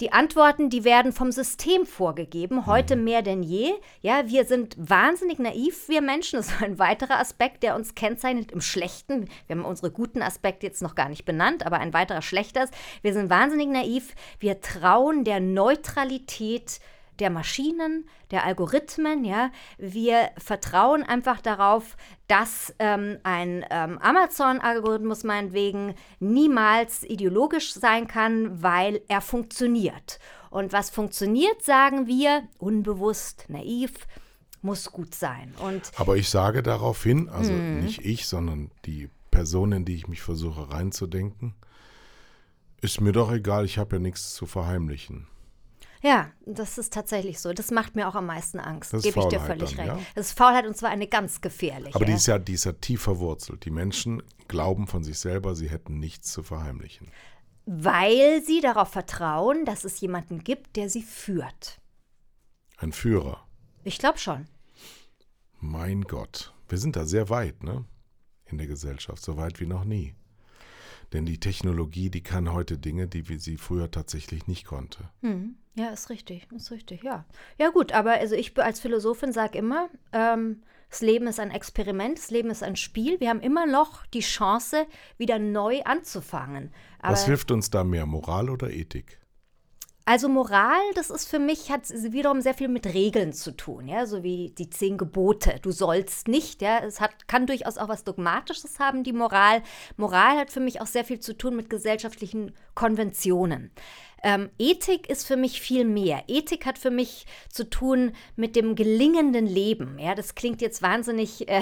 [0.00, 3.72] Die Antworten, die werden vom System vorgegeben, heute mehr denn je.
[4.00, 6.36] Ja, wir sind wahnsinnig naiv, wir Menschen.
[6.36, 9.28] Das ist ein weiterer Aspekt, der uns kennzeichnet im Schlechten.
[9.46, 12.74] Wir haben unsere guten Aspekte jetzt noch gar nicht benannt, aber ein weiterer schlechter ist,
[13.02, 14.14] wir sind wahnsinnig naiv.
[14.40, 16.80] Wir trauen der Neutralität
[17.20, 19.50] der Maschinen, der Algorithmen, ja.
[19.78, 21.96] Wir vertrauen einfach darauf,
[22.26, 30.18] dass ähm, ein ähm, Amazon-Algorithmus meinetwegen niemals ideologisch sein kann, weil er funktioniert.
[30.50, 33.92] Und was funktioniert, sagen wir, unbewusst, naiv,
[34.62, 35.52] muss gut sein.
[35.58, 37.80] Und Aber ich sage darauf hin, also Mhm.
[37.80, 41.54] nicht ich, sondern die Person, in die ich mich versuche reinzudenken,
[42.80, 45.26] ist mir doch egal, ich habe ja nichts zu verheimlichen.
[46.04, 47.52] Ja, das ist tatsächlich so.
[47.52, 48.92] Das macht mir auch am meisten Angst.
[48.92, 50.00] Das Gebe ich dir völlig dann, recht.
[50.00, 50.06] ja?
[50.14, 51.94] Das ist Faulheit und zwar eine ganz gefährliche.
[51.96, 53.64] Aber die ist ja, die ist ja tief verwurzelt.
[53.64, 57.10] Die Menschen glauben von sich selber, sie hätten nichts zu verheimlichen.
[57.66, 61.80] weil sie darauf vertrauen, dass es jemanden gibt, der sie führt.
[62.76, 63.46] Ein Führer.
[63.84, 64.46] Ich glaube schon.
[65.60, 66.52] Mein Gott.
[66.68, 67.84] Wir sind da sehr weit, ne?
[68.46, 69.22] In der Gesellschaft.
[69.22, 70.14] So weit wie noch nie.
[71.14, 75.08] Denn die Technologie, die kann heute Dinge, die sie früher tatsächlich nicht konnte.
[75.76, 77.24] Ja, ist richtig, ist richtig, ja.
[77.58, 82.18] Ja gut, aber also ich als Philosophin sage immer, ähm, das Leben ist ein Experiment,
[82.18, 83.18] das Leben ist ein Spiel.
[83.18, 84.86] Wir haben immer noch die Chance,
[85.18, 86.72] wieder neu anzufangen.
[87.00, 89.18] Aber Was hilft uns da mehr, Moral oder Ethik?
[90.06, 94.04] Also Moral, das ist für mich, hat wiederum sehr viel mit Regeln zu tun, ja,
[94.04, 95.58] so wie die zehn Gebote.
[95.62, 99.62] Du sollst nicht, ja, es hat, kann durchaus auch was Dogmatisches haben, die Moral.
[99.96, 103.70] Moral hat für mich auch sehr viel zu tun mit gesellschaftlichen Konventionen.
[104.24, 106.24] Ähm, Ethik ist für mich viel mehr.
[106.28, 109.98] Ethik hat für mich zu tun mit dem gelingenden Leben.
[109.98, 111.60] Ja, das klingt jetzt wahnsinnig äh,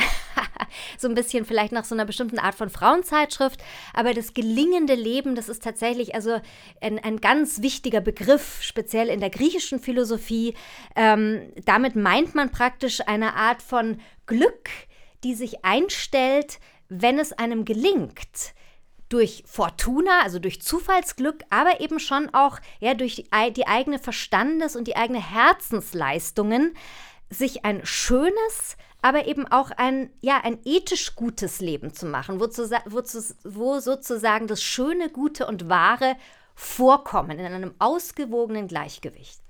[0.99, 3.61] so ein bisschen vielleicht nach so einer bestimmten Art von Frauenzeitschrift,
[3.93, 6.41] aber das gelingende Leben, das ist tatsächlich also
[6.81, 10.55] ein, ein ganz wichtiger Begriff, speziell in der griechischen Philosophie.
[10.95, 14.71] Ähm, damit meint man praktisch eine Art von Glück,
[15.25, 18.55] die sich einstellt, wenn es einem gelingt
[19.13, 24.75] durch Fortuna, also durch Zufallsglück, aber eben schon auch ja, durch die, die eigene Verstandes-
[24.75, 26.75] und die eigene Herzensleistungen,
[27.29, 32.47] sich ein schönes, aber eben auch ein, ja, ein ethisch gutes Leben zu machen, wo,
[32.47, 36.17] zu, wo, zu, wo sozusagen das Schöne, Gute und Wahre
[36.55, 39.41] vorkommen in einem ausgewogenen Gleichgewicht.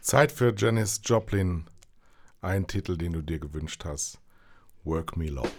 [0.00, 1.66] Zeit für Janis Joplin.
[2.42, 4.18] Ein Titel, den du dir gewünscht hast.
[4.84, 5.50] Work Me Lord.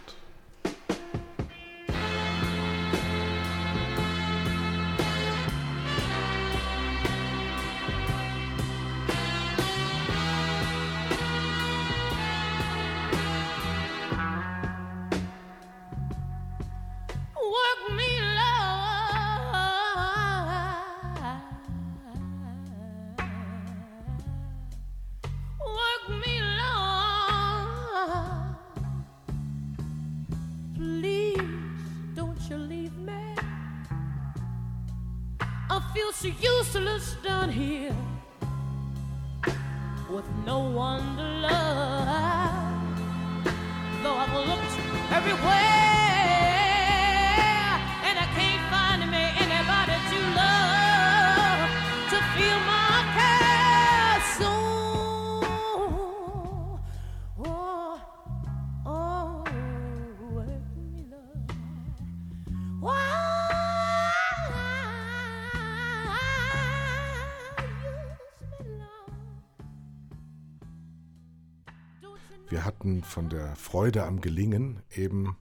[72.49, 75.36] Wir hatten von der Freude am Gelingen eben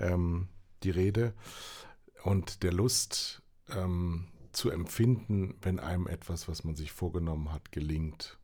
[0.00, 0.48] ähm,
[0.82, 1.34] die Rede
[2.24, 8.38] und der Lust ähm, zu empfinden, wenn einem etwas, was man sich vorgenommen hat, gelingt.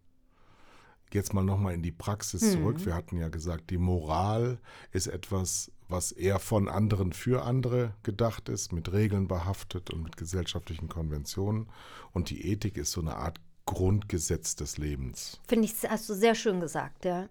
[1.13, 2.87] Jetzt mal nochmal in die Praxis zurück.
[2.87, 4.59] Wir hatten ja gesagt, die Moral
[4.93, 10.17] ist etwas, was eher von anderen für andere gedacht ist, mit Regeln behaftet und mit
[10.17, 11.69] gesellschaftlichen Konventionen.
[12.13, 15.39] Und die Ethik ist so eine Art Grundgesetz des Lebens.
[15.47, 17.29] Finde ich, hast du sehr schön gesagt, ja.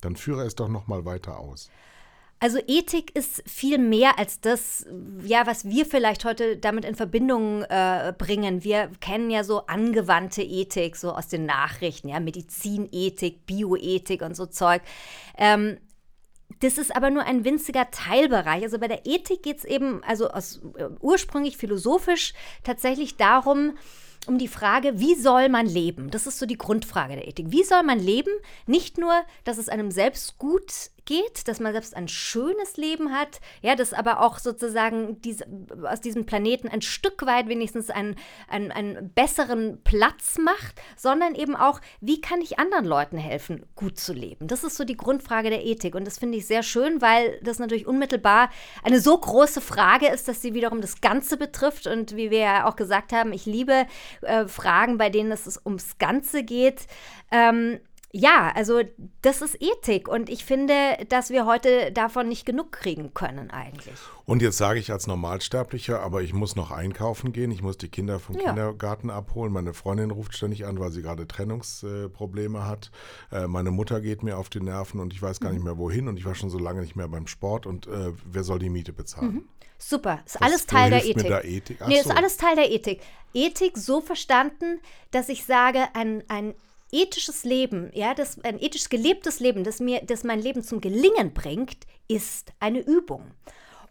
[0.00, 1.70] Dann führe es doch nochmal weiter aus.
[2.40, 4.86] Also Ethik ist viel mehr als das,
[5.24, 8.62] ja, was wir vielleicht heute damit in Verbindung äh, bringen.
[8.62, 14.46] Wir kennen ja so angewandte Ethik, so aus den Nachrichten, ja, Medizinethik, Bioethik und so
[14.46, 14.82] Zeug.
[15.36, 15.78] Ähm,
[16.60, 18.62] das ist aber nur ein winziger Teilbereich.
[18.62, 23.76] Also bei der Ethik geht es eben, also aus, äh, ursprünglich philosophisch, tatsächlich darum,
[24.26, 26.10] um die Frage, wie soll man leben?
[26.10, 27.46] Das ist so die Grundfrage der Ethik.
[27.50, 28.32] Wie soll man leben?
[28.66, 30.72] Nicht nur, dass es einem selbst gut
[31.08, 35.46] geht, dass man selbst ein schönes Leben hat, ja, dass aber auch sozusagen diese,
[35.82, 38.14] aus diesem Planeten ein Stück weit wenigstens einen,
[38.46, 43.98] einen, einen besseren Platz macht, sondern eben auch, wie kann ich anderen Leuten helfen, gut
[43.98, 44.48] zu leben?
[44.48, 47.58] Das ist so die Grundfrage der Ethik und das finde ich sehr schön, weil das
[47.58, 48.50] natürlich unmittelbar
[48.82, 52.68] eine so große Frage ist, dass sie wiederum das Ganze betrifft und wie wir ja
[52.68, 53.86] auch gesagt haben, ich liebe
[54.20, 56.86] äh, Fragen, bei denen es ums Ganze geht.
[57.30, 58.80] Ähm, ja, also
[59.22, 60.74] das ist Ethik und ich finde,
[61.10, 63.94] dass wir heute davon nicht genug kriegen können eigentlich.
[64.24, 67.88] Und jetzt sage ich als Normalsterblicher, aber ich muss noch einkaufen gehen, ich muss die
[67.88, 68.46] Kinder vom Ja.
[68.46, 72.90] Kindergarten abholen, meine Freundin ruft ständig an, weil sie gerade Trennungsprobleme hat,
[73.32, 76.08] äh, meine Mutter geht mir auf die Nerven und ich weiß gar nicht mehr wohin
[76.08, 78.70] und ich war schon so lange nicht mehr beim Sport und äh, wer soll die
[78.70, 79.48] Miete bezahlen?
[79.78, 81.30] Super, ist Das- alles Teil der hilfst mir Ethik.
[81.42, 81.76] da Ethik?
[81.82, 82.10] Ach nee, so.
[82.10, 83.00] ist alles Teil der Ethik.
[83.34, 86.54] Ethik so verstanden, dass ich sage, ein, ein
[86.92, 91.34] ethisches Leben, ja, das, ein ethisch gelebtes Leben, das mir, das mein Leben zum Gelingen
[91.34, 93.32] bringt, ist eine Übung.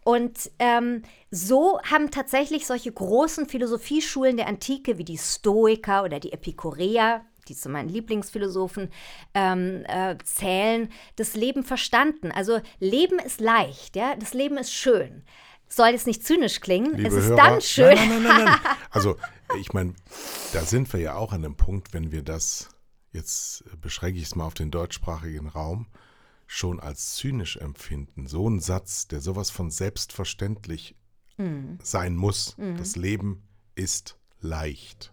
[0.04, 6.32] Und ähm, so haben tatsächlich solche großen Philosophieschulen der Antike wie die Stoiker oder die
[6.32, 8.90] Epikureer, die zu meinen Lieblingsphilosophen
[9.34, 12.32] ähm, äh, zählen, das Leben verstanden.
[12.32, 15.24] Also Leben ist leicht, ja, das Leben ist schön.
[15.68, 17.94] Soll jetzt nicht zynisch klingen, Liebe es ist Hörer, dann schön.
[17.94, 18.56] Nein, nein, nein.
[18.90, 19.16] Also,
[19.60, 19.92] ich meine,
[20.54, 22.70] da sind wir ja auch an einem Punkt, wenn wir das,
[23.18, 25.86] jetzt beschränke ich es mal auf den deutschsprachigen Raum,
[26.46, 28.26] schon als zynisch empfinden.
[28.26, 30.96] So ein Satz, der sowas von selbstverständlich
[31.82, 32.56] sein muss.
[32.78, 35.12] Das Leben ist leicht.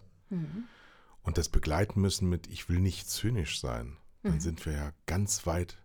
[1.22, 3.96] Und das begleiten müssen mit, ich will nicht zynisch sein.
[4.22, 5.76] Dann sind wir ja ganz weit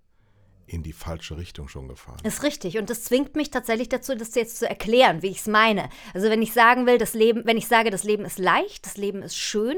[0.65, 2.17] in die falsche Richtung schon gefahren.
[2.23, 2.77] Ist richtig.
[2.77, 5.89] Und das zwingt mich tatsächlich dazu, das jetzt zu erklären, wie ich es meine.
[6.13, 8.97] Also wenn ich sagen will, das Leben, wenn ich sage, das Leben ist leicht, das
[8.97, 9.77] Leben ist schön,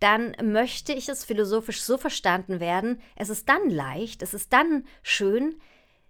[0.00, 4.84] dann möchte ich es philosophisch so verstanden werden, es ist dann leicht, es ist dann
[5.02, 5.56] schön,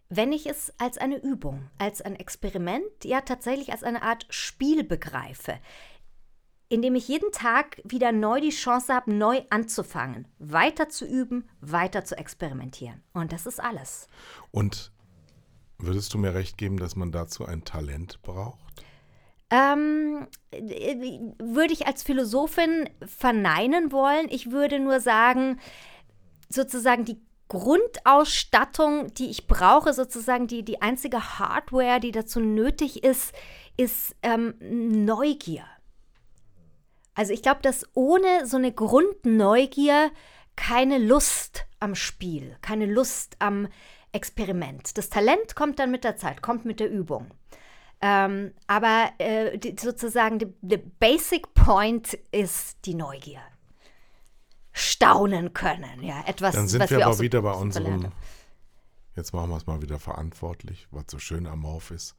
[0.08, 4.84] wenn ich es als eine Übung, als ein Experiment, ja tatsächlich als eine Art Spiel
[4.84, 5.58] begreife,
[6.68, 12.04] indem ich jeden Tag wieder neu die Chance habe, neu anzufangen, weiter zu üben, weiter
[12.04, 13.02] zu experimentieren.
[13.12, 14.08] Und das ist alles.
[14.50, 14.92] Und
[15.78, 18.84] würdest du mir recht geben, dass man dazu ein Talent braucht?
[19.50, 24.26] Ähm, äh, würde ich als Philosophin verneinen wollen.
[24.28, 25.58] Ich würde nur sagen,
[26.50, 33.34] sozusagen die Grundausstattung, die ich brauche, sozusagen die, die einzige Hardware, die dazu nötig ist,
[33.78, 35.64] ist ähm, Neugier.
[37.14, 40.10] Also ich glaube, dass ohne so eine Grundneugier
[40.56, 43.68] keine Lust am Spiel, keine Lust am
[44.12, 44.96] Experiment.
[44.98, 47.30] Das Talent kommt dann mit der Zeit, kommt mit der Übung.
[48.00, 53.40] Ähm, aber äh, die, sozusagen der Basic Point ist die Neugier.
[54.72, 58.12] Staunen können, ja, etwas, Dann sind was wir wir aber so wieder bei unserem,
[59.16, 62.14] jetzt machen wir es mal wieder verantwortlich, was so schön amorph ist,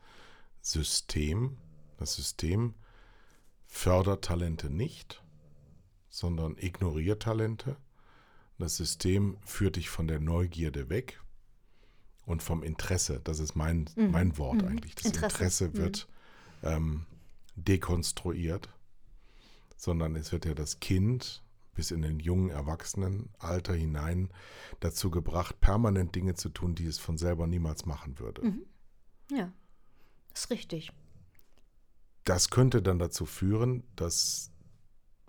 [0.61, 1.57] System.
[1.97, 2.75] Das System
[3.65, 5.23] fördert Talente nicht,
[6.09, 7.77] sondern ignoriert Talente.
[8.57, 11.21] Das System führt dich von der Neugierde weg
[12.29, 13.19] und vom Interesse.
[13.23, 14.95] Das ist mein, mein Wort eigentlich.
[14.95, 15.09] Das Mhm.
[15.11, 15.35] Interesse.
[15.35, 16.07] Interesse, wird
[16.63, 17.05] ähm,
[17.55, 18.69] dekonstruiert.
[19.75, 21.41] sondern es wird ja das Kind
[21.73, 24.29] bis in den jungen Erwachsenenalter hinein
[24.81, 28.41] dazu gebracht, permanent Dinge zu tun, die es von selber niemals machen würde.
[29.31, 29.51] Ja,
[30.33, 30.91] ist richtig.
[32.25, 34.51] Das könnte dann dazu führen, dass,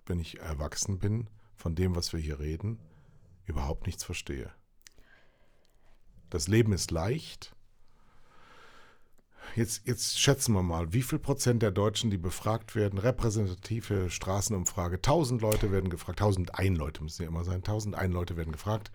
[0.05, 2.77] wenn ich erwachsen bin, von dem, was wir hier reden,
[3.45, 4.51] überhaupt nichts verstehe.
[6.31, 7.53] Das Leben ist leicht.
[9.55, 14.95] Jetzt, jetzt schätzen wir mal, wie viel Prozent der Deutschen, die befragt werden, repräsentative Straßenumfrage,
[14.95, 18.91] 1000 Leute werden gefragt, 1001 Leute müssen ja immer sein, 1001 Leute werden gefragt,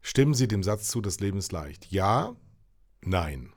[0.00, 1.92] stimmen sie dem Satz zu, das Leben ist leicht?
[1.92, 2.34] Ja,
[3.02, 3.52] nein.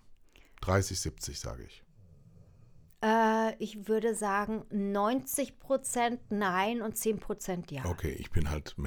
[0.60, 1.82] 30, 70 sage ich.
[3.02, 7.86] Äh, ich würde sagen 90 Prozent Nein und 10 Prozent Ja.
[7.86, 8.78] Okay, ich bin halt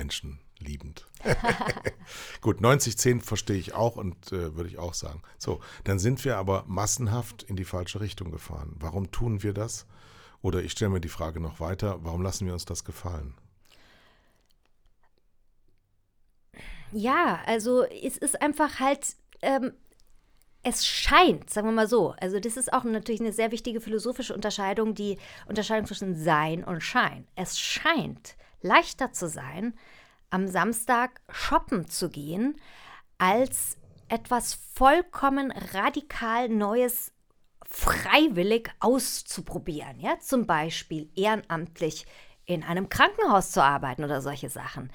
[0.65, 1.07] menschenliebend.
[2.41, 5.23] Gut, 90-10 verstehe ich auch und äh, würde ich auch sagen.
[5.39, 8.75] So, dann sind wir aber massenhaft in die falsche Richtung gefahren.
[8.79, 9.87] Warum tun wir das?
[10.43, 13.35] Oder ich stelle mir die Frage noch weiter, warum lassen wir uns das gefallen?
[16.93, 19.73] Ja, also es ist einfach halt, ähm,
[20.63, 24.35] es scheint, sagen wir mal so, also das ist auch natürlich eine sehr wichtige philosophische
[24.35, 27.27] Unterscheidung, die Unterscheidung zwischen Sein und Schein.
[27.35, 29.75] Es scheint leichter zu sein,
[30.35, 32.57] am Samstag shoppen zu gehen,
[33.19, 33.79] als
[34.09, 37.13] etwas vollkommen radikal Neues
[37.65, 40.01] freiwillig auszuprobieren.
[40.01, 40.19] Ja?
[40.19, 42.05] Zum Beispiel ehrenamtlich
[42.47, 44.91] in einem Krankenhaus zu arbeiten oder solche Sachen.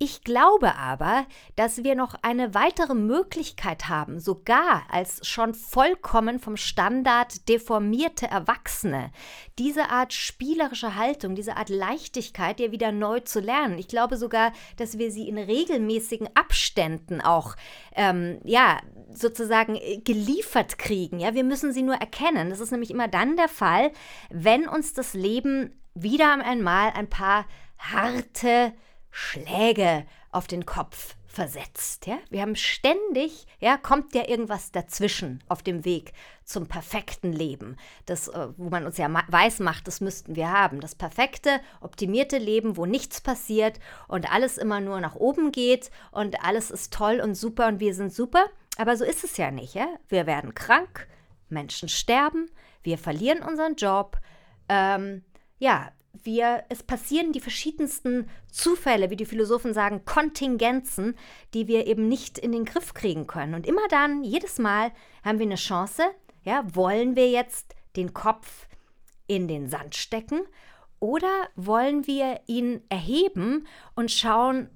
[0.00, 1.26] Ich glaube aber,
[1.56, 9.10] dass wir noch eine weitere Möglichkeit haben, sogar als schon vollkommen vom Standard deformierte Erwachsene,
[9.58, 13.76] diese Art spielerische Haltung, diese Art Leichtigkeit ja wieder neu zu lernen.
[13.76, 17.56] Ich glaube sogar, dass wir sie in regelmäßigen Abständen auch,
[17.96, 18.78] ähm, ja,
[19.12, 21.18] sozusagen äh, geliefert kriegen.
[21.18, 22.50] Ja, wir müssen sie nur erkennen.
[22.50, 23.90] Das ist nämlich immer dann der Fall,
[24.30, 27.46] wenn uns das Leben wieder einmal ein paar
[27.78, 28.72] harte
[29.10, 32.06] Schläge auf den Kopf versetzt.
[32.06, 32.18] Ja?
[32.30, 36.12] Wir haben ständig, ja, kommt ja irgendwas dazwischen auf dem Weg
[36.44, 37.76] zum perfekten Leben.
[38.06, 40.80] Das, äh, wo man uns ja weiß macht, das müssten wir haben.
[40.80, 43.78] Das perfekte, optimierte Leben, wo nichts passiert
[44.08, 47.94] und alles immer nur nach oben geht und alles ist toll und super und wir
[47.94, 48.46] sind super.
[48.76, 49.74] Aber so ist es ja nicht.
[49.74, 49.86] Ja?
[50.08, 51.06] Wir werden krank,
[51.48, 52.50] Menschen sterben,
[52.82, 54.18] wir verlieren unseren Job.
[54.68, 55.22] Ähm,
[55.58, 55.92] ja,
[56.24, 61.16] wir, es passieren die verschiedensten Zufälle, wie die Philosophen sagen, Kontingenzen,
[61.54, 63.54] die wir eben nicht in den Griff kriegen können.
[63.54, 64.92] Und immer dann, jedes Mal
[65.24, 66.02] haben wir eine Chance,
[66.44, 68.66] ja, wollen wir jetzt den Kopf
[69.26, 70.40] in den Sand stecken
[71.00, 74.70] oder wollen wir ihn erheben und schauen,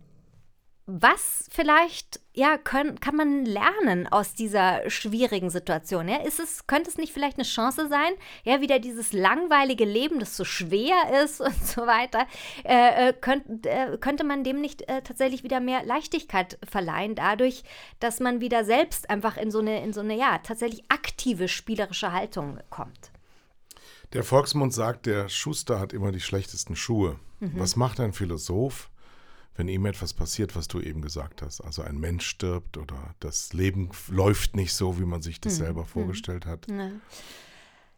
[0.87, 6.09] was vielleicht ja können, kann man lernen aus dieser schwierigen Situation?
[6.09, 6.16] Ja?
[6.16, 8.12] Ist es, könnte es nicht vielleicht eine Chance sein,
[8.45, 12.26] ja, wieder dieses langweilige Leben, das so schwer ist und so weiter,
[12.64, 17.62] äh, äh könnt, äh, könnte man dem nicht äh, tatsächlich wieder mehr Leichtigkeit verleihen, dadurch,
[18.01, 22.12] dass man wieder selbst einfach in so eine, in so eine ja, tatsächlich aktive spielerische
[22.12, 23.12] Haltung kommt.
[24.12, 27.18] Der Volksmund sagt, der Schuster hat immer die schlechtesten Schuhe.
[27.41, 27.53] Mhm.
[27.55, 28.91] Was macht ein Philosoph?
[29.55, 31.61] Wenn ihm etwas passiert, was du eben gesagt hast.
[31.61, 35.64] Also ein Mensch stirbt oder das Leben läuft nicht so, wie man sich das Hm,
[35.64, 36.66] selber vorgestellt hat.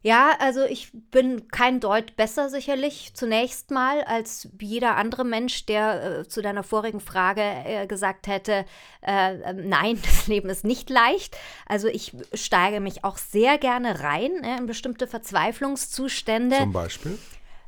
[0.05, 6.19] Ja, also ich bin kein Deut besser sicherlich zunächst mal als jeder andere Mensch, der
[6.21, 8.67] äh, zu deiner vorigen Frage äh, gesagt hätte,
[9.01, 11.39] äh, äh, nein, das Leben ist nicht leicht.
[11.65, 16.59] Also ich steige mich auch sehr gerne rein äh, in bestimmte Verzweiflungszustände.
[16.59, 17.19] Zum Beispiel.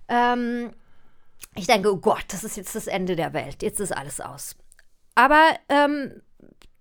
[0.09, 0.73] Ähm,
[1.55, 3.63] ich denke, oh Gott, das ist jetzt das Ende der Welt.
[3.63, 4.57] Jetzt ist alles aus.
[5.15, 6.21] Aber ähm,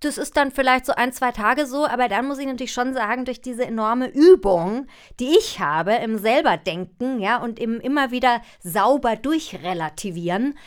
[0.01, 2.93] das ist dann vielleicht so ein, zwei Tage so, aber dann muss ich natürlich schon
[2.93, 4.87] sagen, durch diese enorme Übung,
[5.19, 10.57] die ich habe im selberdenken, ja, und im immer wieder sauber durchrelativieren,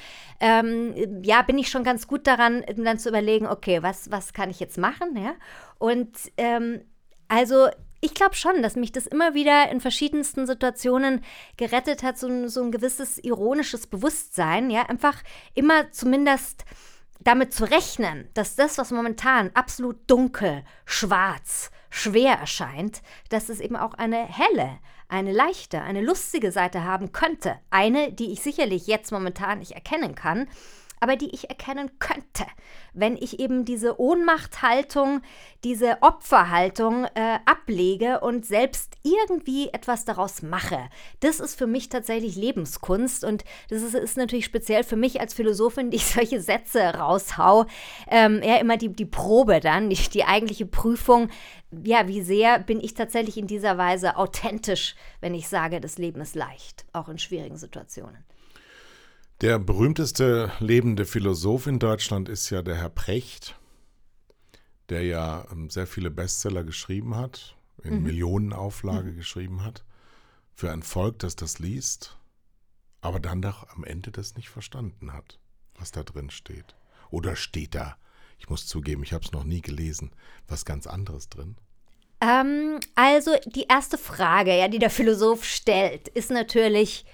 [0.41, 4.51] ähm, ja, bin ich schon ganz gut daran, dann zu überlegen, okay, was, was kann
[4.51, 5.35] ich jetzt machen, ja?
[5.79, 6.83] Und ähm,
[7.29, 7.69] also
[8.01, 11.25] ich glaube schon, dass mich das immer wieder in verschiedensten Situationen
[11.57, 15.17] gerettet hat, so ein, so ein gewisses ironisches Bewusstsein, ja, einfach
[15.55, 16.65] immer zumindest
[17.21, 23.77] damit zu rechnen, dass das, was momentan absolut dunkel, schwarz, schwer erscheint, dass es eben
[23.77, 24.79] auch eine helle,
[25.09, 27.59] eine leichte, eine lustige Seite haben könnte.
[27.71, 30.49] Eine, die ich sicherlich jetzt momentan nicht erkennen kann,
[31.01, 32.47] aber die ich erkennen könnte,
[32.99, 35.21] wenn ich eben diese Ohnmachthaltung,
[35.65, 40.89] diese Opferhaltung äh, ablege und selbst irgendwie etwas daraus mache.
[41.21, 45.35] Das ist für mich tatsächlich Lebenskunst und das ist, ist natürlich speziell für mich als
[45.35, 47.67] Philosophin, die ich solche Sätze raushau,
[48.09, 51.29] ähm, ja immer die, die Probe dann, die, die eigentliche Prüfung,
[51.85, 56.21] ja, wie sehr bin ich tatsächlich in dieser Weise authentisch, wenn ich sage, das Leben
[56.21, 58.28] ist leicht, auch in schwierigen Situationen.
[59.41, 63.57] Der berühmteste lebende Philosoph in Deutschland ist ja der Herr Precht,
[64.89, 69.85] der ja ähm, sehr viele Bestseller geschrieben hat, in Millionenauflage geschrieben hat,
[70.57, 72.19] für ein Volk, das das liest,
[73.01, 75.39] aber dann doch am Ende das nicht verstanden hat,
[75.77, 76.75] was da drin steht.
[77.11, 77.97] Oder steht da,
[78.41, 80.11] ich muss zugeben, ich habe es noch nie gelesen,
[80.49, 81.55] was ganz anderes drin?
[82.21, 87.05] Ähm, also die erste Frage, ja, die der Philosoph stellt, ist natürlich,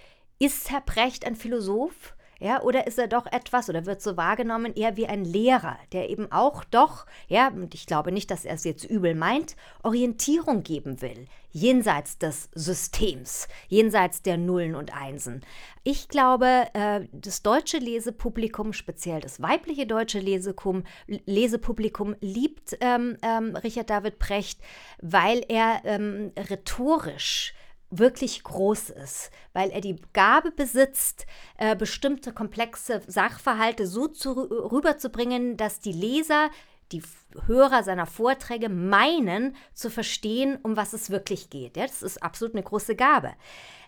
[0.45, 2.15] ist Herr Precht ein Philosoph?
[2.39, 6.11] Ja, oder ist er doch etwas oder wird so wahrgenommen eher wie ein Lehrer, der
[6.11, 10.63] eben auch doch, ja, und ich glaube nicht, dass er es jetzt übel meint, Orientierung
[10.63, 15.41] geben will, jenseits des Systems, jenseits der Nullen und Einsen.
[15.85, 23.57] Ich glaube, äh, das deutsche Lesepublikum, speziell das weibliche deutsche Lesekum, Lesepublikum, liebt ähm, ähm,
[23.57, 24.61] Richard David Precht,
[25.01, 27.55] weil er ähm, rhetorisch
[27.99, 31.27] wirklich groß ist, weil er die Gabe besitzt,
[31.59, 36.51] äh, bestimmte komplexe Sachverhalte so zu, rüberzubringen, dass die Leser,
[36.93, 37.03] die
[37.47, 41.77] Hörer seiner Vorträge meinen zu verstehen, um was es wirklich geht.
[41.77, 43.33] Ja, das ist absolut eine große Gabe.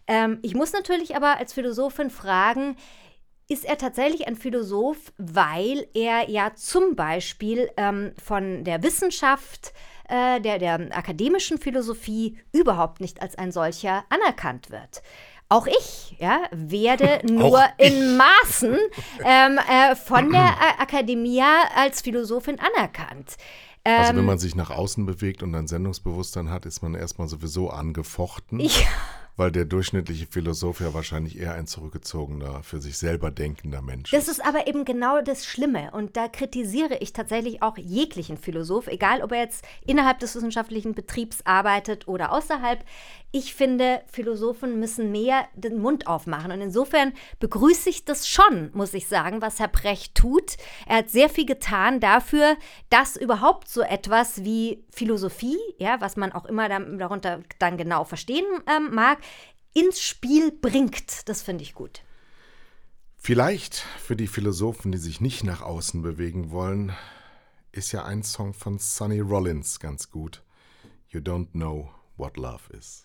[0.07, 2.76] Ähm, ich muss natürlich aber als Philosophin fragen,
[3.48, 9.72] ist er tatsächlich ein Philosoph, weil er ja zum Beispiel ähm, von der Wissenschaft, äh,
[10.09, 15.02] der, der akademischen Philosophie überhaupt nicht als ein solcher anerkannt wird.
[15.48, 18.76] Auch ich ja, werde nur in Maßen
[19.24, 21.46] ähm, äh, von der äh, Akademia
[21.76, 23.36] als Philosophin anerkannt.
[23.84, 27.28] Also wenn Ähm, man sich nach außen bewegt und ein Sendungsbewusstsein hat, ist man erstmal
[27.28, 28.70] sowieso angefochten, Ja.
[29.37, 34.28] Weil der durchschnittliche Philosoph ja wahrscheinlich eher ein zurückgezogener, für sich selber denkender Mensch Das
[34.28, 34.39] ist.
[34.39, 35.91] ist aber eben genau das Schlimme.
[35.93, 40.95] Und da kritisiere ich tatsächlich auch jeglichen Philosoph, egal ob er jetzt innerhalb des wissenschaftlichen
[40.95, 42.84] Betriebs arbeitet oder außerhalb.
[43.33, 46.53] Ich finde, Philosophen müssen mehr den Mund aufmachen.
[46.53, 50.57] Und insofern begrüße ich das schon, muss ich sagen, was Herr Precht tut.
[50.87, 52.57] Er hat sehr viel getan dafür,
[52.89, 58.47] dass überhaupt so etwas wie Philosophie, ja, was man auch immer darunter dann genau verstehen
[58.74, 59.18] ähm, mag,
[59.74, 61.29] ins Spiel bringt.
[61.29, 62.03] Das finde ich gut.
[63.18, 66.93] Vielleicht für die Philosophen, die sich nicht nach außen bewegen wollen,
[67.72, 70.43] ist ja ein Song von Sonny Rollins ganz gut.
[71.09, 73.05] You don't know what love is.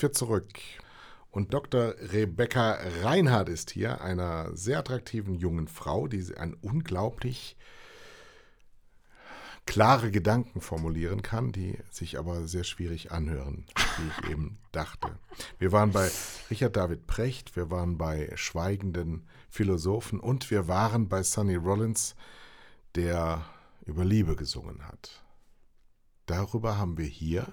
[0.00, 0.48] sind wir zurück.
[1.30, 1.94] Und Dr.
[2.12, 7.56] Rebecca Reinhardt ist hier, einer sehr attraktiven jungen Frau, die ein unglaublich
[9.66, 13.66] klare Gedanken formulieren kann, die sich aber sehr schwierig anhören,
[13.98, 15.18] wie ich eben dachte.
[15.58, 16.10] Wir waren bei
[16.50, 22.16] Richard David Precht, wir waren bei schweigenden Philosophen und wir waren bei Sonny Rollins,
[22.94, 23.44] der
[23.84, 25.22] über Liebe gesungen hat.
[26.24, 27.52] Darüber haben wir hier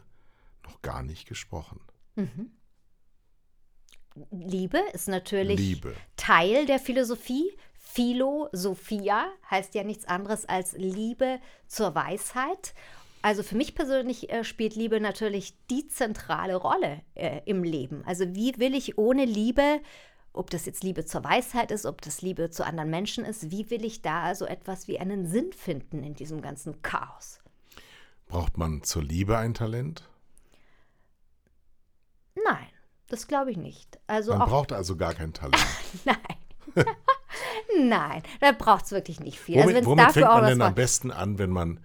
[0.63, 1.81] noch gar nicht gesprochen.
[4.32, 5.93] Liebe ist natürlich Liebe.
[6.15, 7.51] Teil der Philosophie.
[7.76, 12.74] Philosophia heißt ja nichts anderes als Liebe zur Weisheit.
[13.22, 18.03] Also für mich persönlich äh, spielt Liebe natürlich die zentrale Rolle äh, im Leben.
[18.05, 19.82] Also wie will ich ohne Liebe,
[20.34, 23.70] ob das jetzt Liebe zur Weisheit ist, ob das Liebe zu anderen Menschen ist, wie
[23.70, 27.39] will ich da so etwas wie einen Sinn finden in diesem ganzen Chaos?
[28.28, 30.07] Braucht man zur Liebe ein Talent?
[32.47, 32.67] Nein,
[33.07, 33.99] das glaube ich nicht.
[34.07, 35.57] Also Man auch braucht also gar kein Talent.
[36.05, 36.17] Nein.
[37.79, 39.61] Nein, da braucht es wirklich nicht viel.
[39.61, 41.79] Womit, also womit dafür fängt man denn am besten an, wenn man,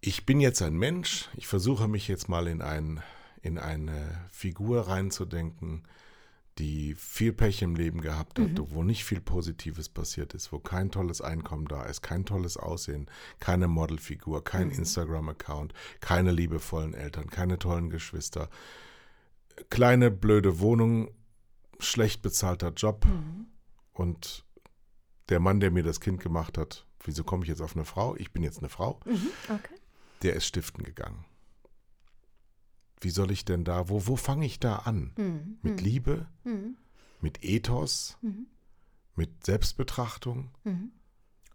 [0.00, 3.02] ich bin jetzt ein Mensch, ich versuche mich jetzt mal in, ein,
[3.42, 5.84] in eine Figur reinzudenken,
[6.58, 10.90] die viel Pech im Leben gehabt hat, wo nicht viel Positives passiert ist, wo kein
[10.90, 13.10] tolles Einkommen da ist, kein tolles Aussehen,
[13.40, 18.50] keine Modelfigur, kein Instagram-Account, keine liebevollen Eltern, keine tollen Geschwister,
[19.70, 21.10] kleine blöde Wohnung,
[21.78, 23.06] schlecht bezahlter Job
[23.92, 24.44] und
[25.28, 28.14] der Mann, der mir das Kind gemacht hat, wieso komme ich jetzt auf eine Frau?
[28.16, 29.00] Ich bin jetzt eine Frau,
[29.48, 29.74] Okay.
[30.22, 31.24] der ist stiften gegangen.
[33.00, 35.56] Wie soll ich denn da, wo, wo fange ich da an?
[35.62, 36.28] Mit Liebe,
[37.20, 38.16] mit Ethos,
[39.16, 40.50] mit Selbstbetrachtung,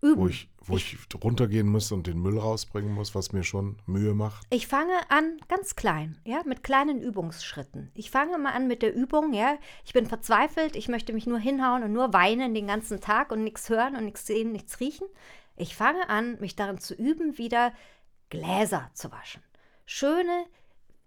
[0.02, 0.22] Üben.
[0.22, 4.14] wo ich, wo ich runtergehen muss und den Müll rausbringen muss, was mir schon Mühe
[4.14, 4.46] macht.
[4.50, 7.92] Ich fange an ganz klein, ja, mit kleinen Übungsschritten.
[7.94, 9.58] Ich fange mal an mit der Übung, ja.
[9.86, 13.44] Ich bin verzweifelt, ich möchte mich nur hinhauen und nur weinen den ganzen Tag und
[13.44, 15.08] nichts hören und nichts sehen, nichts riechen.
[15.56, 17.74] Ich fange an, mich darin zu üben, wieder
[18.30, 19.42] Gläser zu waschen.
[19.86, 20.46] Schöne,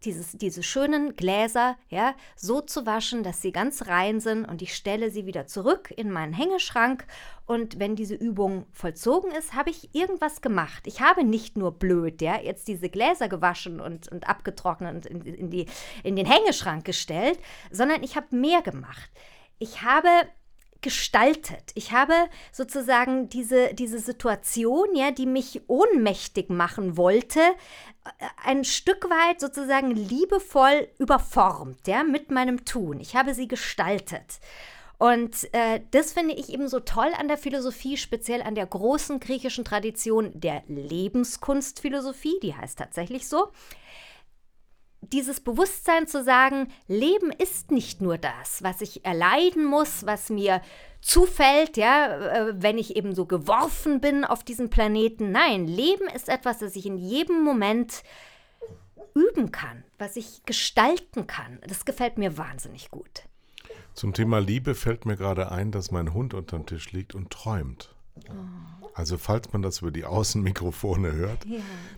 [0.05, 4.75] dieses, diese schönen Gläser, ja, so zu waschen, dass sie ganz rein sind und ich
[4.75, 7.07] stelle sie wieder zurück in meinen Hängeschrank.
[7.47, 10.87] Und wenn diese Übung vollzogen ist, habe ich irgendwas gemacht.
[10.87, 15.35] Ich habe nicht nur blöd, ja, jetzt diese Gläser gewaschen und, und abgetrocknet und in,
[15.35, 15.67] in, die,
[16.03, 17.39] in den Hängeschrank gestellt,
[17.71, 19.11] sondern ich habe mehr gemacht.
[19.59, 20.09] Ich habe
[20.83, 21.73] gestaltet.
[21.75, 22.15] Ich habe
[22.53, 28.11] sozusagen diese, diese Situation, ja, die mich ohnmächtig machen wollte, äh,
[28.45, 33.01] ein Stück weit sozusagen liebevoll überformt, ja, mit meinem Tun.
[33.01, 34.41] Ich habe sie gestaltet.
[34.99, 39.19] Und äh, das finde ich eben so toll an der Philosophie, speziell an der großen
[39.19, 43.49] griechischen Tradition der Lebenskunstphilosophie, die heißt tatsächlich so
[45.03, 50.61] dieses Bewusstsein zu sagen, Leben ist nicht nur das, was ich erleiden muss, was mir
[51.01, 55.33] zufällt, ja, äh, wenn ich eben so geworfen bin auf diesen Planeten.
[55.33, 58.03] Nein, Leben ist etwas, das ich in jedem Moment
[59.15, 61.59] üben kann, was ich gestalten kann.
[61.67, 63.25] Das gefällt mir wahnsinnig gut.
[63.95, 67.95] Zum Thema Liebe fällt mir gerade ein, dass mein Hund unterm Tisch liegt und träumt.
[68.95, 71.45] Also falls man das über die Außenmikrofone hört,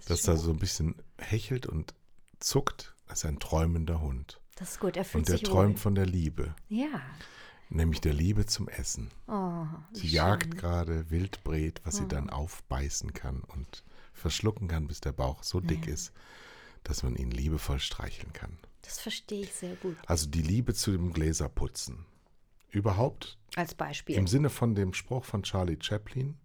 [0.07, 1.95] dass er so ein bisschen hechelt und
[2.39, 4.41] zuckt, das ist ein träumender Hund.
[4.57, 5.81] Das ist gut, er fühlt Und der sich träumt wohl.
[5.81, 7.01] von der Liebe, Ja.
[7.71, 9.11] nämlich der Liebe zum Essen.
[9.27, 13.83] Oh, Sie jagt gerade Wildbret, was sie dann aufbeißen kann und
[14.13, 16.13] verschlucken kann, bis der Bauch so dick ist,
[16.85, 18.59] dass man ihn liebevoll streicheln kann.
[18.83, 19.97] das verstehe ich sehr gut.
[20.07, 22.05] Also die Liebe zu dem Gläserputzen.
[22.71, 24.17] Überhaupt Als Beispiel.
[24.17, 26.37] im Sinne von dem Spruch von Charlie Chaplin.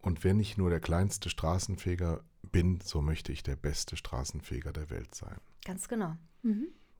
[0.00, 4.90] Und wenn ich nur der kleinste Straßenfeger bin, so möchte ich der beste Straßenfeger der
[4.90, 5.38] Welt sein.
[5.66, 6.12] Ganz genau.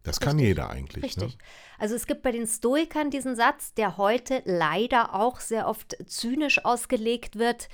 [0.03, 0.49] Das kann Richtig.
[0.49, 1.05] jeder eigentlich.
[1.05, 1.37] Richtig.
[1.37, 1.45] Ne?
[1.79, 6.65] Also es gibt bei den Stoikern diesen Satz, der heute leider auch sehr oft zynisch
[6.65, 7.69] ausgelegt wird.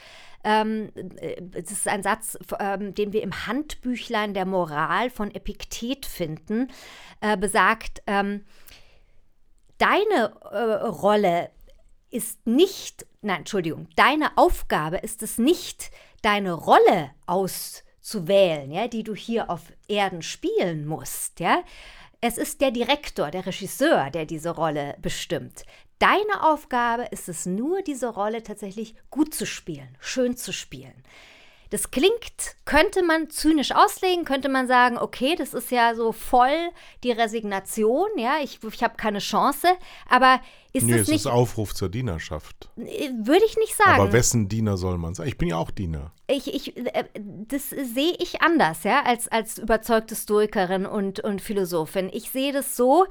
[0.45, 6.05] Ähm, äh, es ist ein Satz, ähm, den wir im Handbüchlein der Moral von Epiktet
[6.05, 6.69] finden,
[7.21, 8.45] äh, besagt, ähm,
[9.79, 11.51] deine äh, Rolle
[12.11, 15.91] ist nicht, nein, Entschuldigung, deine Aufgabe ist es nicht,
[16.21, 17.11] deine Rolle
[18.03, 21.63] auszuwählen, ja, die du hier auf Erden spielen musst, ja.
[22.21, 25.65] Es ist der Direktor, der Regisseur, der diese Rolle bestimmt.
[25.99, 31.03] Deine Aufgabe ist es nur, diese Rolle tatsächlich gut zu spielen, schön zu spielen.
[31.73, 36.69] Das klingt, könnte man zynisch auslegen, könnte man sagen, okay, das ist ja so voll
[37.03, 39.69] die Resignation, ja, ich, ich habe keine Chance,
[40.07, 40.43] aber
[40.75, 42.69] ist Nee, es es nicht, ist Aufruf zur Dienerschaft.
[42.77, 44.03] äh, würde ich nicht sagen.
[44.03, 45.29] Aber wessen Diener soll man sein?
[45.29, 46.13] Ich bin ja auch Diener.
[46.27, 52.11] ich, ich, äh, das sehe ich anders, ja, als, als überzeugte Stoikerin und, und Philosophin.
[52.13, 53.07] Ich sehe das so,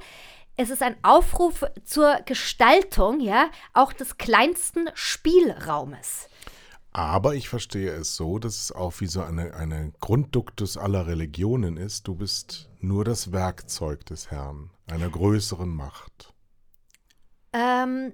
[0.56, 6.28] es ist ein Aufruf zur Gestaltung, ja, auch des kleinsten Spielraumes.
[6.92, 11.78] Aber ich verstehe es so, dass es auch wie so eine, eine Grundduktus aller Religionen
[11.78, 12.06] ist.
[12.06, 16.34] Du bist nur das Werkzeug des Herrn, einer größeren Macht.
[17.54, 18.12] Ähm,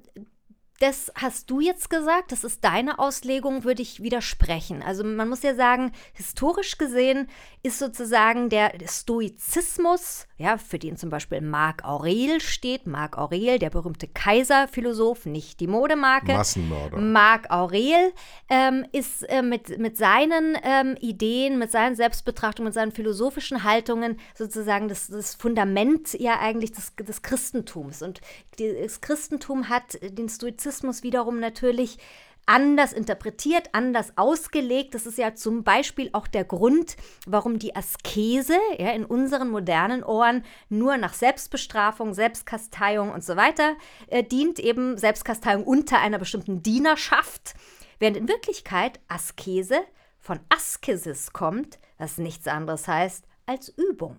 [0.80, 4.80] das hast du jetzt gesagt, das ist deine Auslegung, würde ich widersprechen.
[4.82, 7.28] Also man muss ja sagen, historisch gesehen
[7.64, 13.70] ist sozusagen der Stoizismus, ja, für den zum Beispiel Marc Aurel steht, Marc Aurel, der
[13.70, 16.32] berühmte Kaiserphilosoph, nicht die Modemarke.
[16.32, 16.98] Massenmörder.
[16.98, 18.12] Marc Aurel
[18.48, 24.20] ähm, ist äh, mit, mit seinen ähm, Ideen, mit seinen Selbstbetrachtungen, mit seinen philosophischen Haltungen
[24.36, 28.02] sozusagen das, das Fundament ja eigentlich des, des Christentums.
[28.02, 28.20] Und
[28.58, 30.67] das Christentum hat den Stoizismus
[31.02, 31.98] wiederum natürlich
[32.46, 34.94] anders interpretiert, anders ausgelegt.
[34.94, 36.96] Das ist ja zum Beispiel auch der Grund,
[37.26, 43.76] warum die Askese ja, in unseren modernen Ohren nur nach Selbstbestrafung, Selbstkasteiung und so weiter
[44.06, 47.54] äh, dient, eben Selbstkasteiung unter einer bestimmten Dienerschaft,
[47.98, 49.80] während in Wirklichkeit Askese
[50.18, 54.16] von Askesis kommt, was nichts anderes heißt als Übung.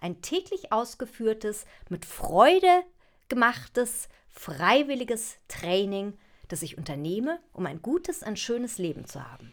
[0.00, 2.84] Ein täglich ausgeführtes, mit Freude
[3.28, 4.08] selbstgemachtes,
[4.38, 6.14] freiwilliges Training,
[6.46, 9.52] das ich unternehme, um ein gutes, ein schönes Leben zu haben.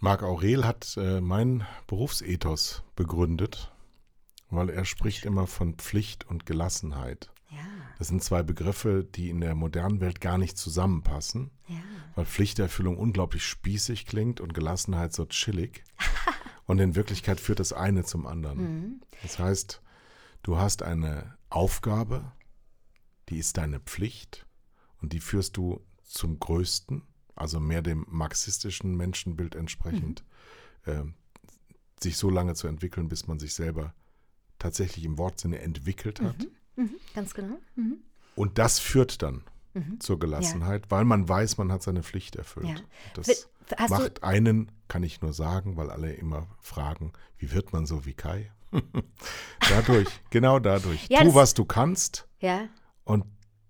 [0.00, 3.72] Marc Aurel hat äh, mein Berufsethos begründet,
[4.48, 7.30] weil er spricht immer von Pflicht und Gelassenheit.
[7.50, 7.58] Ja,
[7.98, 11.76] Das sind zwei Begriffe, die in der modernen Welt gar nicht zusammenpassen, ja.
[12.14, 15.84] weil Pflichterfüllung unglaublich spießig klingt und Gelassenheit so chillig.
[16.66, 19.02] und in Wirklichkeit führt das eine zum anderen.
[19.22, 19.82] Das heißt,
[20.42, 22.32] du hast eine Aufgabe,
[23.28, 24.46] die ist deine Pflicht
[25.00, 27.02] und die führst du zum Größten,
[27.34, 30.24] also mehr dem marxistischen Menschenbild entsprechend,
[30.86, 31.14] ähm,
[32.00, 33.94] sich so lange zu entwickeln, bis man sich selber
[34.58, 36.36] tatsächlich im Wortsinne entwickelt hat.
[36.76, 37.58] Mhm, ganz genau.
[37.76, 37.98] Mhm.
[38.34, 39.42] Und das führt dann
[39.98, 42.66] zur Gelassenheit, weil man weiß, man hat seine Pflicht erfüllt.
[42.66, 42.76] Ja.
[43.14, 47.86] Das hast macht einen, kann ich nur sagen, weil alle immer fragen, wie wird man
[47.86, 48.50] so wie Kai?
[49.68, 51.06] dadurch, genau dadurch.
[51.08, 52.68] Ja, tu, was du kannst Ja,
[53.08, 53.24] und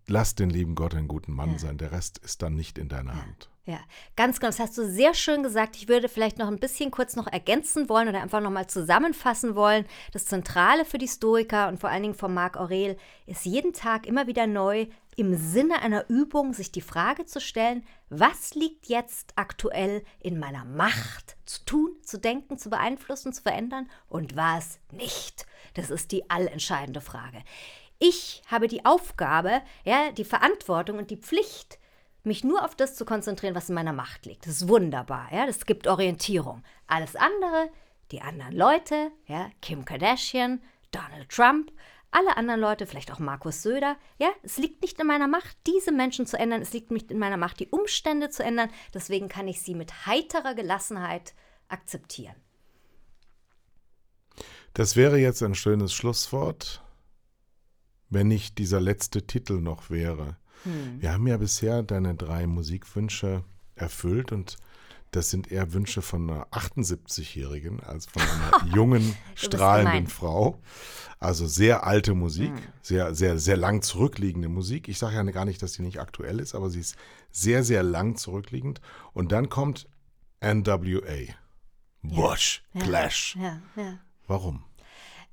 [0.08, 1.78] lass den lieben Gott ein guten Mann sein.
[1.78, 3.48] Der Rest ist dann nicht in deiner Hand.
[3.66, 3.78] ja,
[4.16, 4.48] ganz genau.
[4.48, 5.76] Das hast du sehr schön gesagt.
[5.76, 9.86] Ich würde vielleicht noch ein bisschen kurz noch ergänzen wollen oder einfach nochmal zusammenfassen wollen.
[10.12, 14.06] Das Zentrale für die Stoiker und vor allen Dingen von Marc Aurel ist jeden Tag
[14.06, 14.86] immer wieder neu
[15.16, 20.64] im Sinne einer Übung sich die Frage zu stellen, was liegt jetzt aktuell in meiner
[20.64, 25.46] Macht zu tun, zu denken, zu beeinflussen, zu verändern und was nicht.
[25.74, 27.42] Das ist die allentscheidende Frage.
[27.98, 31.78] Ich habe die Aufgabe, ja, die Verantwortung und die Pflicht,
[32.22, 34.46] mich nur auf das zu konzentrieren, was in meiner Macht liegt.
[34.46, 36.62] Das ist wunderbar, ja, das gibt Orientierung.
[36.86, 37.70] Alles andere,
[38.12, 40.60] die anderen Leute, ja, Kim Kardashian,
[40.92, 41.72] Donald Trump,
[42.10, 45.92] alle anderen Leute, vielleicht auch Markus Söder, ja, es liegt nicht in meiner Macht, diese
[45.92, 49.48] Menschen zu ändern, es liegt nicht in meiner Macht, die Umstände zu ändern, deswegen kann
[49.48, 51.34] ich sie mit heiterer Gelassenheit
[51.68, 52.36] akzeptieren.
[54.72, 56.82] Das wäre jetzt ein schönes Schlusswort,
[58.10, 60.36] wenn nicht dieser letzte Titel noch wäre.
[60.98, 63.44] Wir haben ja bisher deine drei Musikwünsche
[63.76, 64.56] erfüllt und
[65.12, 70.06] das sind eher Wünsche von einer 78-Jährigen als von einer jungen, strahlenden.
[70.08, 70.60] Frau.
[71.18, 72.52] Also sehr alte Musik,
[72.82, 74.88] sehr, sehr, sehr lang zurückliegende Musik.
[74.88, 76.96] Ich sage ja gar nicht, dass sie nicht aktuell ist, aber sie ist
[77.32, 78.80] sehr, sehr lang zurückliegend.
[79.12, 79.88] Und dann kommt
[80.40, 81.34] NWA.
[82.02, 83.36] Bush, Clash.
[83.40, 83.98] Ja, ja.
[84.26, 84.64] Warum?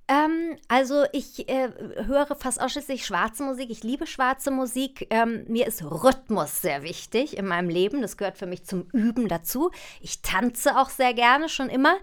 [0.08, 1.70] Ähm, also ich äh,
[2.06, 3.72] höre fast ausschließlich schwarze Musik.
[3.72, 5.08] Ich liebe schwarze Musik.
[5.10, 8.02] Ähm, mir ist Rhythmus sehr wichtig in meinem Leben.
[8.02, 9.72] Das gehört für mich zum Üben dazu.
[10.02, 11.96] Ich tanze auch sehr gerne schon immer.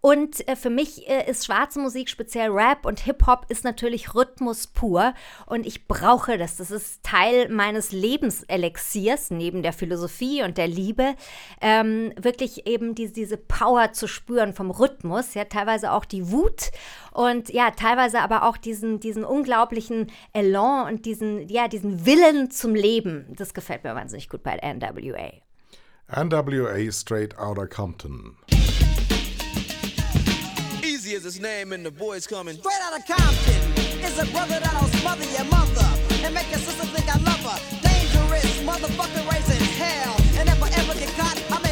[0.00, 4.66] Und äh, für mich äh, ist schwarze Musik, speziell Rap und Hip-Hop, ist natürlich Rhythmus
[4.66, 5.14] pur.
[5.46, 6.56] Und ich brauche das.
[6.56, 11.14] Das ist Teil meines Lebenselixiers, neben der Philosophie und der Liebe.
[11.60, 15.34] Ähm, wirklich eben die, diese Power zu spüren vom Rhythmus.
[15.34, 16.70] Ja, teilweise auch die Wut.
[17.12, 22.74] Und ja, teilweise aber auch diesen, diesen unglaublichen Elan und diesen, ja, diesen Willen zum
[22.74, 23.26] Leben.
[23.36, 25.32] Das gefällt mir wahnsinnig gut bei NWA.
[26.08, 28.36] NWA Straight Outta Compton.
[31.06, 32.56] Easy is his name, and the boys coming.
[32.56, 35.86] Straight out of Compton is a brother that'll smother your mother
[36.24, 37.58] and make your sister think I love her.
[37.78, 40.16] Dangerous motherfucker raising hell.
[40.34, 41.65] And if I ever get caught, I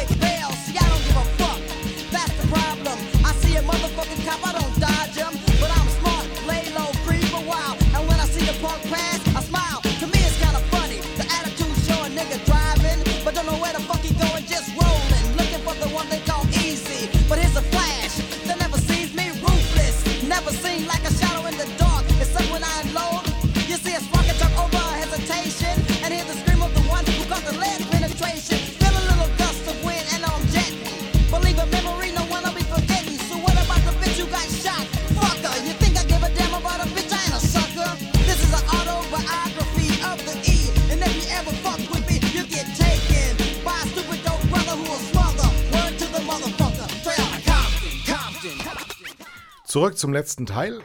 [49.75, 50.79] Zurück zum letzten Teil.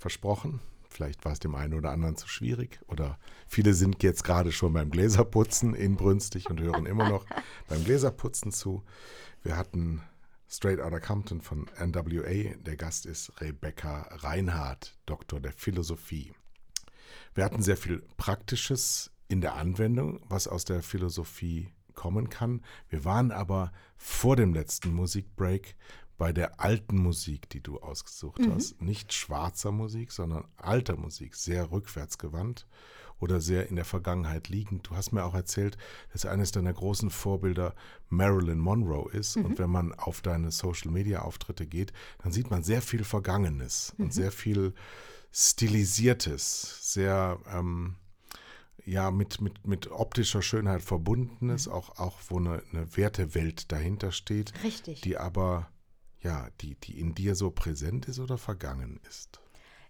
[0.00, 0.58] Versprochen.
[0.88, 2.80] Vielleicht war es dem einen oder anderen zu schwierig.
[2.88, 7.24] Oder viele sind jetzt gerade schon beim Gläserputzen inbrünstig und hören immer noch
[7.68, 8.82] beim Gläserputzen zu.
[9.44, 10.02] Wir hatten
[10.48, 12.56] Straight Outta Compton von NWA.
[12.66, 16.32] Der Gast ist Rebecca Reinhardt, Doktor der Philosophie.
[17.36, 22.60] Wir hatten sehr viel Praktisches in der Anwendung, was aus der Philosophie kommen kann.
[22.88, 25.76] Wir waren aber vor dem letzten Musikbreak
[26.16, 28.80] bei der alten Musik, die du ausgesucht hast.
[28.80, 32.66] Nicht schwarzer Musik, sondern alter Musik, sehr rückwärtsgewandt
[33.20, 34.88] oder sehr in der Vergangenheit liegend.
[34.88, 35.76] Du hast mir auch erzählt,
[36.12, 37.74] dass eines deiner großen Vorbilder
[38.08, 39.36] Marilyn Monroe ist.
[39.36, 41.92] Und wenn man auf deine Social-Media-Auftritte geht,
[42.22, 44.74] dann sieht man sehr viel Vergangenes und sehr viel
[45.32, 47.96] stilisiertes, sehr ähm,
[48.84, 54.52] ja mit, mit, mit optischer Schönheit verbundenes, auch, auch wo eine, eine Wertewelt dahinter steht,
[54.62, 55.00] Richtig.
[55.00, 55.68] die aber
[56.24, 59.40] ja, die, die in dir so präsent ist oder vergangen ist.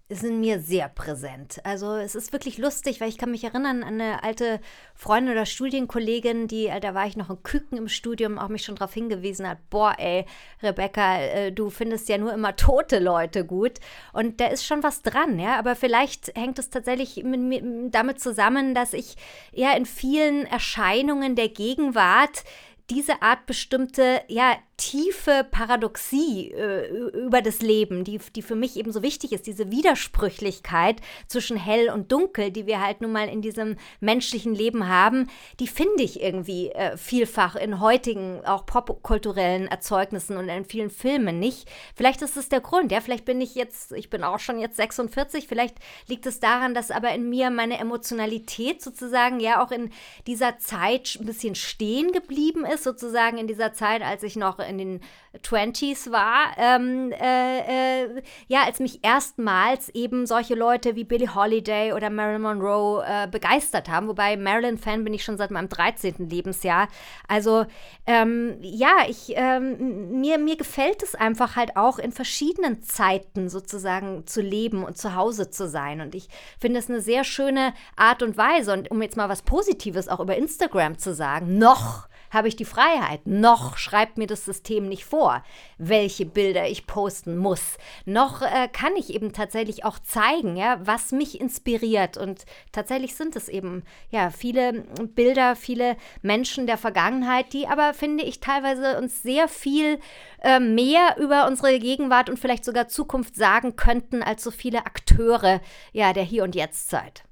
[0.09, 1.61] ist in mir sehr präsent.
[1.65, 4.61] Also es ist wirklich lustig, weil ich kann mich erinnern an eine alte
[4.95, 8.65] Freundin oder Studienkollegin, die, äh, da war ich noch in Küken im Studium, auch mich
[8.65, 10.27] schon darauf hingewiesen hat, boah ey,
[10.63, 13.79] Rebecca, äh, du findest ja nur immer tote Leute gut.
[14.13, 15.59] Und da ist schon was dran, ja.
[15.59, 19.17] Aber vielleicht hängt es tatsächlich mit, mir- damit zusammen, dass ich
[19.53, 22.45] ja in vielen Erscheinungen der Gegenwart
[22.91, 28.93] diese Art bestimmte, ja, tiefe Paradoxie äh, über das Leben, die, die für mich eben
[28.93, 33.41] so wichtig ist, diese Widersprüchlichkeit zwischen hell und dunkel, die wir halt nun mal in
[33.41, 35.29] diesem menschlichen Leben haben,
[35.61, 41.39] die finde ich irgendwie äh, vielfach in heutigen, auch popkulturellen Erzeugnissen und in vielen Filmen
[41.39, 41.69] nicht.
[41.95, 44.77] Vielleicht ist es der Grund, ja, vielleicht bin ich jetzt, ich bin auch schon jetzt
[44.77, 45.77] 46, vielleicht
[46.09, 49.91] liegt es daran, dass aber in mir meine Emotionalität sozusagen ja auch in
[50.27, 54.79] dieser Zeit ein bisschen stehen geblieben ist, sozusagen in dieser Zeit, als ich noch in
[54.79, 55.01] den
[55.43, 61.93] 20s war, ähm, äh, äh, ja, als mich erstmals eben solche Leute wie Billie Holiday
[61.93, 64.09] oder Marilyn Monroe äh, begeistert haben.
[64.09, 66.29] Wobei Marilyn-Fan bin ich schon seit meinem 13.
[66.29, 66.89] Lebensjahr.
[67.29, 67.67] Also
[68.07, 74.27] ähm, ja, ich, ähm, mir, mir gefällt es einfach halt auch in verschiedenen Zeiten sozusagen
[74.27, 76.01] zu leben und zu Hause zu sein.
[76.01, 76.29] Und ich
[76.61, 78.73] finde es eine sehr schöne Art und Weise.
[78.73, 82.65] Und um jetzt mal was Positives auch über Instagram zu sagen, noch habe ich die
[82.65, 83.27] Freiheit.
[83.27, 85.43] Noch schreibt mir das System nicht vor,
[85.79, 87.79] welche Bilder ich posten muss.
[88.05, 92.17] Noch äh, kann ich eben tatsächlich auch zeigen, ja, was mich inspiriert.
[92.17, 98.25] Und tatsächlich sind es eben ja viele Bilder, viele Menschen der Vergangenheit, die aber finde
[98.25, 99.99] ich teilweise uns sehr viel
[100.43, 105.61] äh, mehr über unsere Gegenwart und vielleicht sogar Zukunft sagen könnten als so viele Akteure
[105.93, 107.25] ja der Hier und Jetzt Zeit.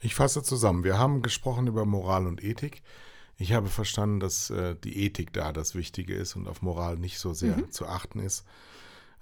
[0.00, 0.84] Ich fasse zusammen.
[0.84, 2.82] Wir haben gesprochen über Moral und Ethik.
[3.38, 7.18] Ich habe verstanden, dass äh, die Ethik da das Wichtige ist und auf Moral nicht
[7.18, 8.44] so sehr zu achten ist.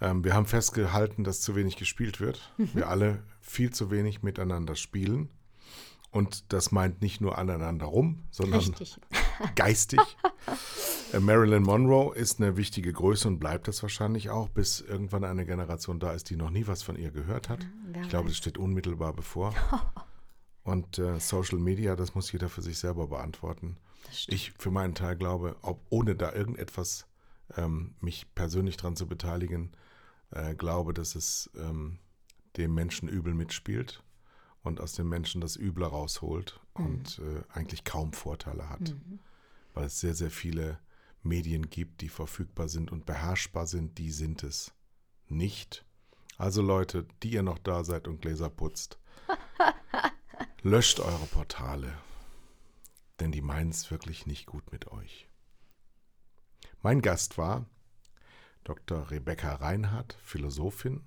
[0.00, 2.52] Ähm, wir haben festgehalten, dass zu wenig gespielt wird.
[2.56, 5.30] Wir alle viel zu wenig miteinander spielen.
[6.10, 9.00] Und das meint nicht nur aneinander rum, sondern Richtig.
[9.56, 10.00] geistig.
[11.12, 15.44] Äh, Marilyn Monroe ist eine wichtige Größe und bleibt das wahrscheinlich auch, bis irgendwann eine
[15.44, 17.66] Generation da ist, die noch nie was von ihr gehört hat.
[17.86, 19.54] wer ich glaube, das steht unmittelbar bevor.
[20.64, 23.76] Und äh, Social Media, das muss jeder für sich selber beantworten.
[24.26, 27.06] Ich für meinen Teil glaube, ob, ohne da irgendetwas
[27.56, 29.72] ähm, mich persönlich dran zu beteiligen,
[30.30, 31.98] äh, glaube, dass es ähm,
[32.56, 34.02] dem Menschen übel mitspielt
[34.62, 38.94] und aus dem Menschen das Üble rausholt und äh, eigentlich kaum Vorteile hat.
[39.74, 40.78] Weil es sehr, sehr viele
[41.22, 44.72] Medien gibt, die verfügbar sind und beherrschbar sind, die sind es
[45.28, 45.84] nicht.
[46.36, 48.98] Also Leute, die ihr noch da seid und Gläser putzt,
[50.64, 51.92] löscht eure Portale,
[53.20, 55.28] denn die meinen es wirklich nicht gut mit euch.
[56.80, 57.66] Mein Gast war
[58.64, 59.10] Dr.
[59.10, 61.06] Rebecca Reinhardt, Philosophin,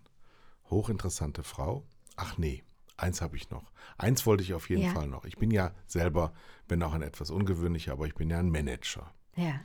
[0.69, 1.87] hochinteressante Frau.
[2.17, 2.63] Ach nee,
[2.97, 3.71] eins habe ich noch.
[3.97, 4.91] Eins wollte ich auf jeden Ja.
[4.93, 5.25] Fall noch.
[5.25, 6.33] Ich bin ja selber,
[6.67, 9.11] wenn auch ein etwas ungewöhnlicher, aber ich bin ja ein Manager.
[9.35, 9.59] Ja.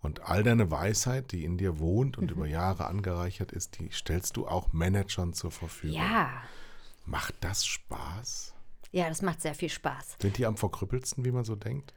[0.00, 4.36] Und all deine Weisheit, die in dir wohnt und über Jahre angereichert ist, die stellst
[4.36, 5.96] du auch Managern zur Verfügung.
[5.96, 6.42] Ja.
[7.04, 8.54] Macht das Spaß?
[8.90, 10.16] Ja, das macht sehr viel Spaß.
[10.20, 11.92] Sind die am verkrüppelsten, wie man so denkt?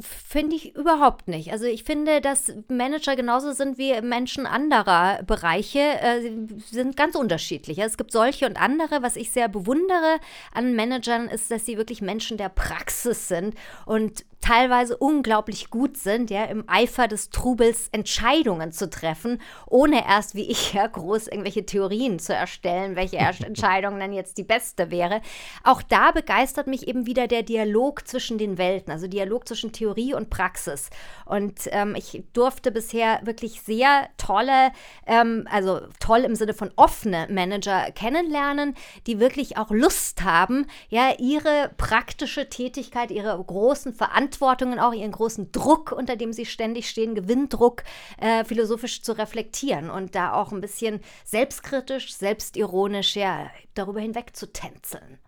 [0.00, 1.52] Finde ich überhaupt nicht.
[1.52, 7.14] Also ich finde, dass Manager genauso sind wie Menschen anderer Bereiche, äh, sie sind ganz
[7.14, 7.78] unterschiedlich.
[7.78, 9.02] Es gibt solche und andere.
[9.02, 10.18] Was ich sehr bewundere
[10.52, 16.30] an Managern ist, dass sie wirklich Menschen der Praxis sind und teilweise unglaublich gut sind,
[16.30, 21.66] ja, im Eifer des Trubels Entscheidungen zu treffen, ohne erst wie ich ja groß irgendwelche
[21.66, 23.16] Theorien zu erstellen, welche
[23.46, 25.20] Entscheidung dann jetzt die beste wäre.
[25.64, 30.14] Auch da begeistert mich eben wieder der Dialog zwischen den Welten, also Dialog zwischen Theorie
[30.14, 30.90] und Praxis.
[31.24, 34.72] Und ähm, ich durfte bisher wirklich sehr tolle,
[35.06, 38.74] ähm, also toll im Sinne von offene Manager kennenlernen,
[39.06, 45.52] die wirklich auch Lust haben, ja, ihre praktische Tätigkeit, ihre großen Verantwortungen, auch ihren großen
[45.52, 47.84] Druck, unter dem sie ständig stehen, Gewinndruck,
[48.20, 54.52] äh, philosophisch zu reflektieren und da auch ein bisschen selbstkritisch, selbstironisch, ja, darüber hinweg zu
[54.52, 55.18] tänzeln.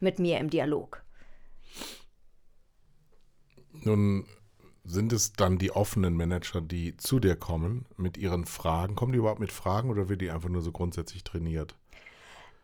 [0.00, 1.02] Mit mir im Dialog.
[3.88, 4.26] Nun
[4.84, 8.94] sind es dann die offenen Manager, die zu dir kommen mit ihren Fragen.
[8.94, 11.74] Kommen die überhaupt mit Fragen oder wird die einfach nur so grundsätzlich trainiert?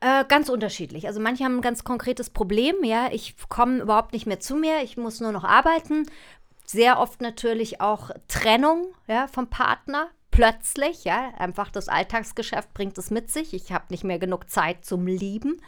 [0.01, 1.07] Äh, ganz unterschiedlich.
[1.07, 4.83] Also manche haben ein ganz konkretes Problem, ja, ich komme überhaupt nicht mehr zu mir,
[4.83, 6.07] ich muss nur noch arbeiten.
[6.67, 13.11] Sehr oft natürlich auch Trennung ja, vom Partner, plötzlich, ja, einfach das Alltagsgeschäft bringt es
[13.11, 13.55] mit sich.
[13.55, 15.59] Ich habe nicht mehr genug Zeit zum Lieben.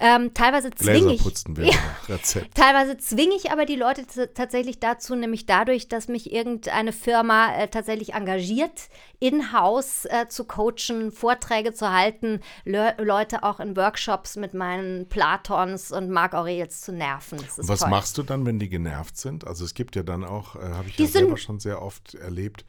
[0.00, 1.22] Ähm, teilweise zwinge ich,
[2.08, 2.54] Rezept.
[2.54, 7.68] Teilweise zwinge ich aber die Leute tatsächlich dazu, nämlich dadurch, dass mich irgendeine Firma äh,
[7.68, 8.88] tatsächlich engagiert,
[9.20, 15.92] in-house äh, zu coachen, Vorträge zu halten, Le Leute auch in Workshops mit meinen Platons
[15.92, 17.38] und Marc Aurels zu nerven.
[17.56, 17.90] Was toll.
[17.90, 19.46] machst du dann, wenn die genervt sind?
[19.46, 22.14] Also es gibt ja dann auch, äh, habe ich Die ja selber schon sehr oft
[22.14, 22.64] erlebt,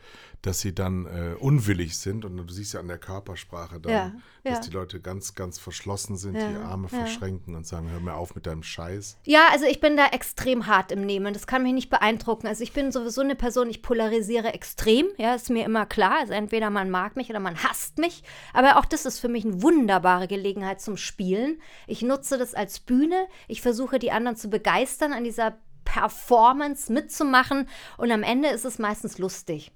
[0.46, 4.12] dass sie dann äh, unwillig sind und du siehst ja an der Körpersprache dann, Ja,
[4.44, 4.60] dass ja.
[4.62, 8.36] die Leute ganz, ganz verschlossen sind, Ja, die Arme verschränken und sagen, hör mir auf
[8.36, 9.18] mit deinem Scheiß.
[9.24, 11.34] Ja, also ich bin da extrem hart im Nehmen.
[11.34, 12.46] Das kann mich nicht beeindrucken.
[12.46, 15.08] Also ich bin sowieso eine Person, ich polarisiere extrem.
[15.18, 16.18] Ja, ist mir immer klar.
[16.20, 18.24] Also entweder man mag mich oder man hasst mich.
[18.54, 21.60] Aber auch das ist für mich eine wunderbare Gelegenheit zum Spielen.
[21.88, 23.26] Ich nutze das als Bühne.
[23.48, 27.68] Ich versuche die anderen zu begeistern, an dieser Performance mitzumachen.
[27.98, 29.72] Und am Ende ist es meistens lustig.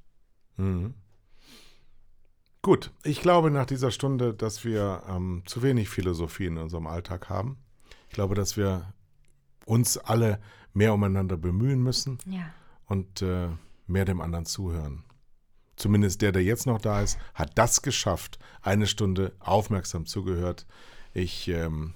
[2.61, 7.29] Gut, ich glaube nach dieser Stunde, dass wir ähm, zu wenig Philosophie in unserem Alltag
[7.29, 7.57] haben.
[8.09, 8.93] Ich glaube, dass wir
[9.65, 10.39] uns alle
[10.73, 12.51] mehr umeinander bemühen müssen Ja.
[12.85, 13.49] und äh,
[13.87, 15.03] mehr dem anderen zuhören.
[15.77, 18.37] Zumindest der, der jetzt noch da ist, hat das geschafft.
[18.61, 20.65] Eine Stunde aufmerksam zugehört.
[21.13, 21.93] Ich ähm,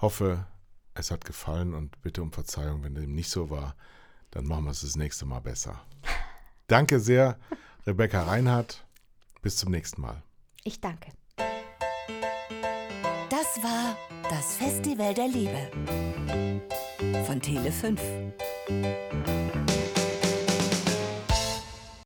[0.00, 0.44] hoffe,
[0.94, 3.76] es hat gefallen und bitte um Verzeihung, wenn dem nicht so war.
[4.32, 5.80] Dann machen wir es das nächste Mal besser.
[6.72, 7.36] Danke sehr,
[7.86, 8.86] Rebecca Reinhardt.
[9.42, 10.22] Bis zum nächsten Mal.
[10.64, 11.10] Ich danke.
[13.28, 13.94] Das war
[14.30, 15.70] das Festival der Liebe
[17.26, 18.00] von Tele 5.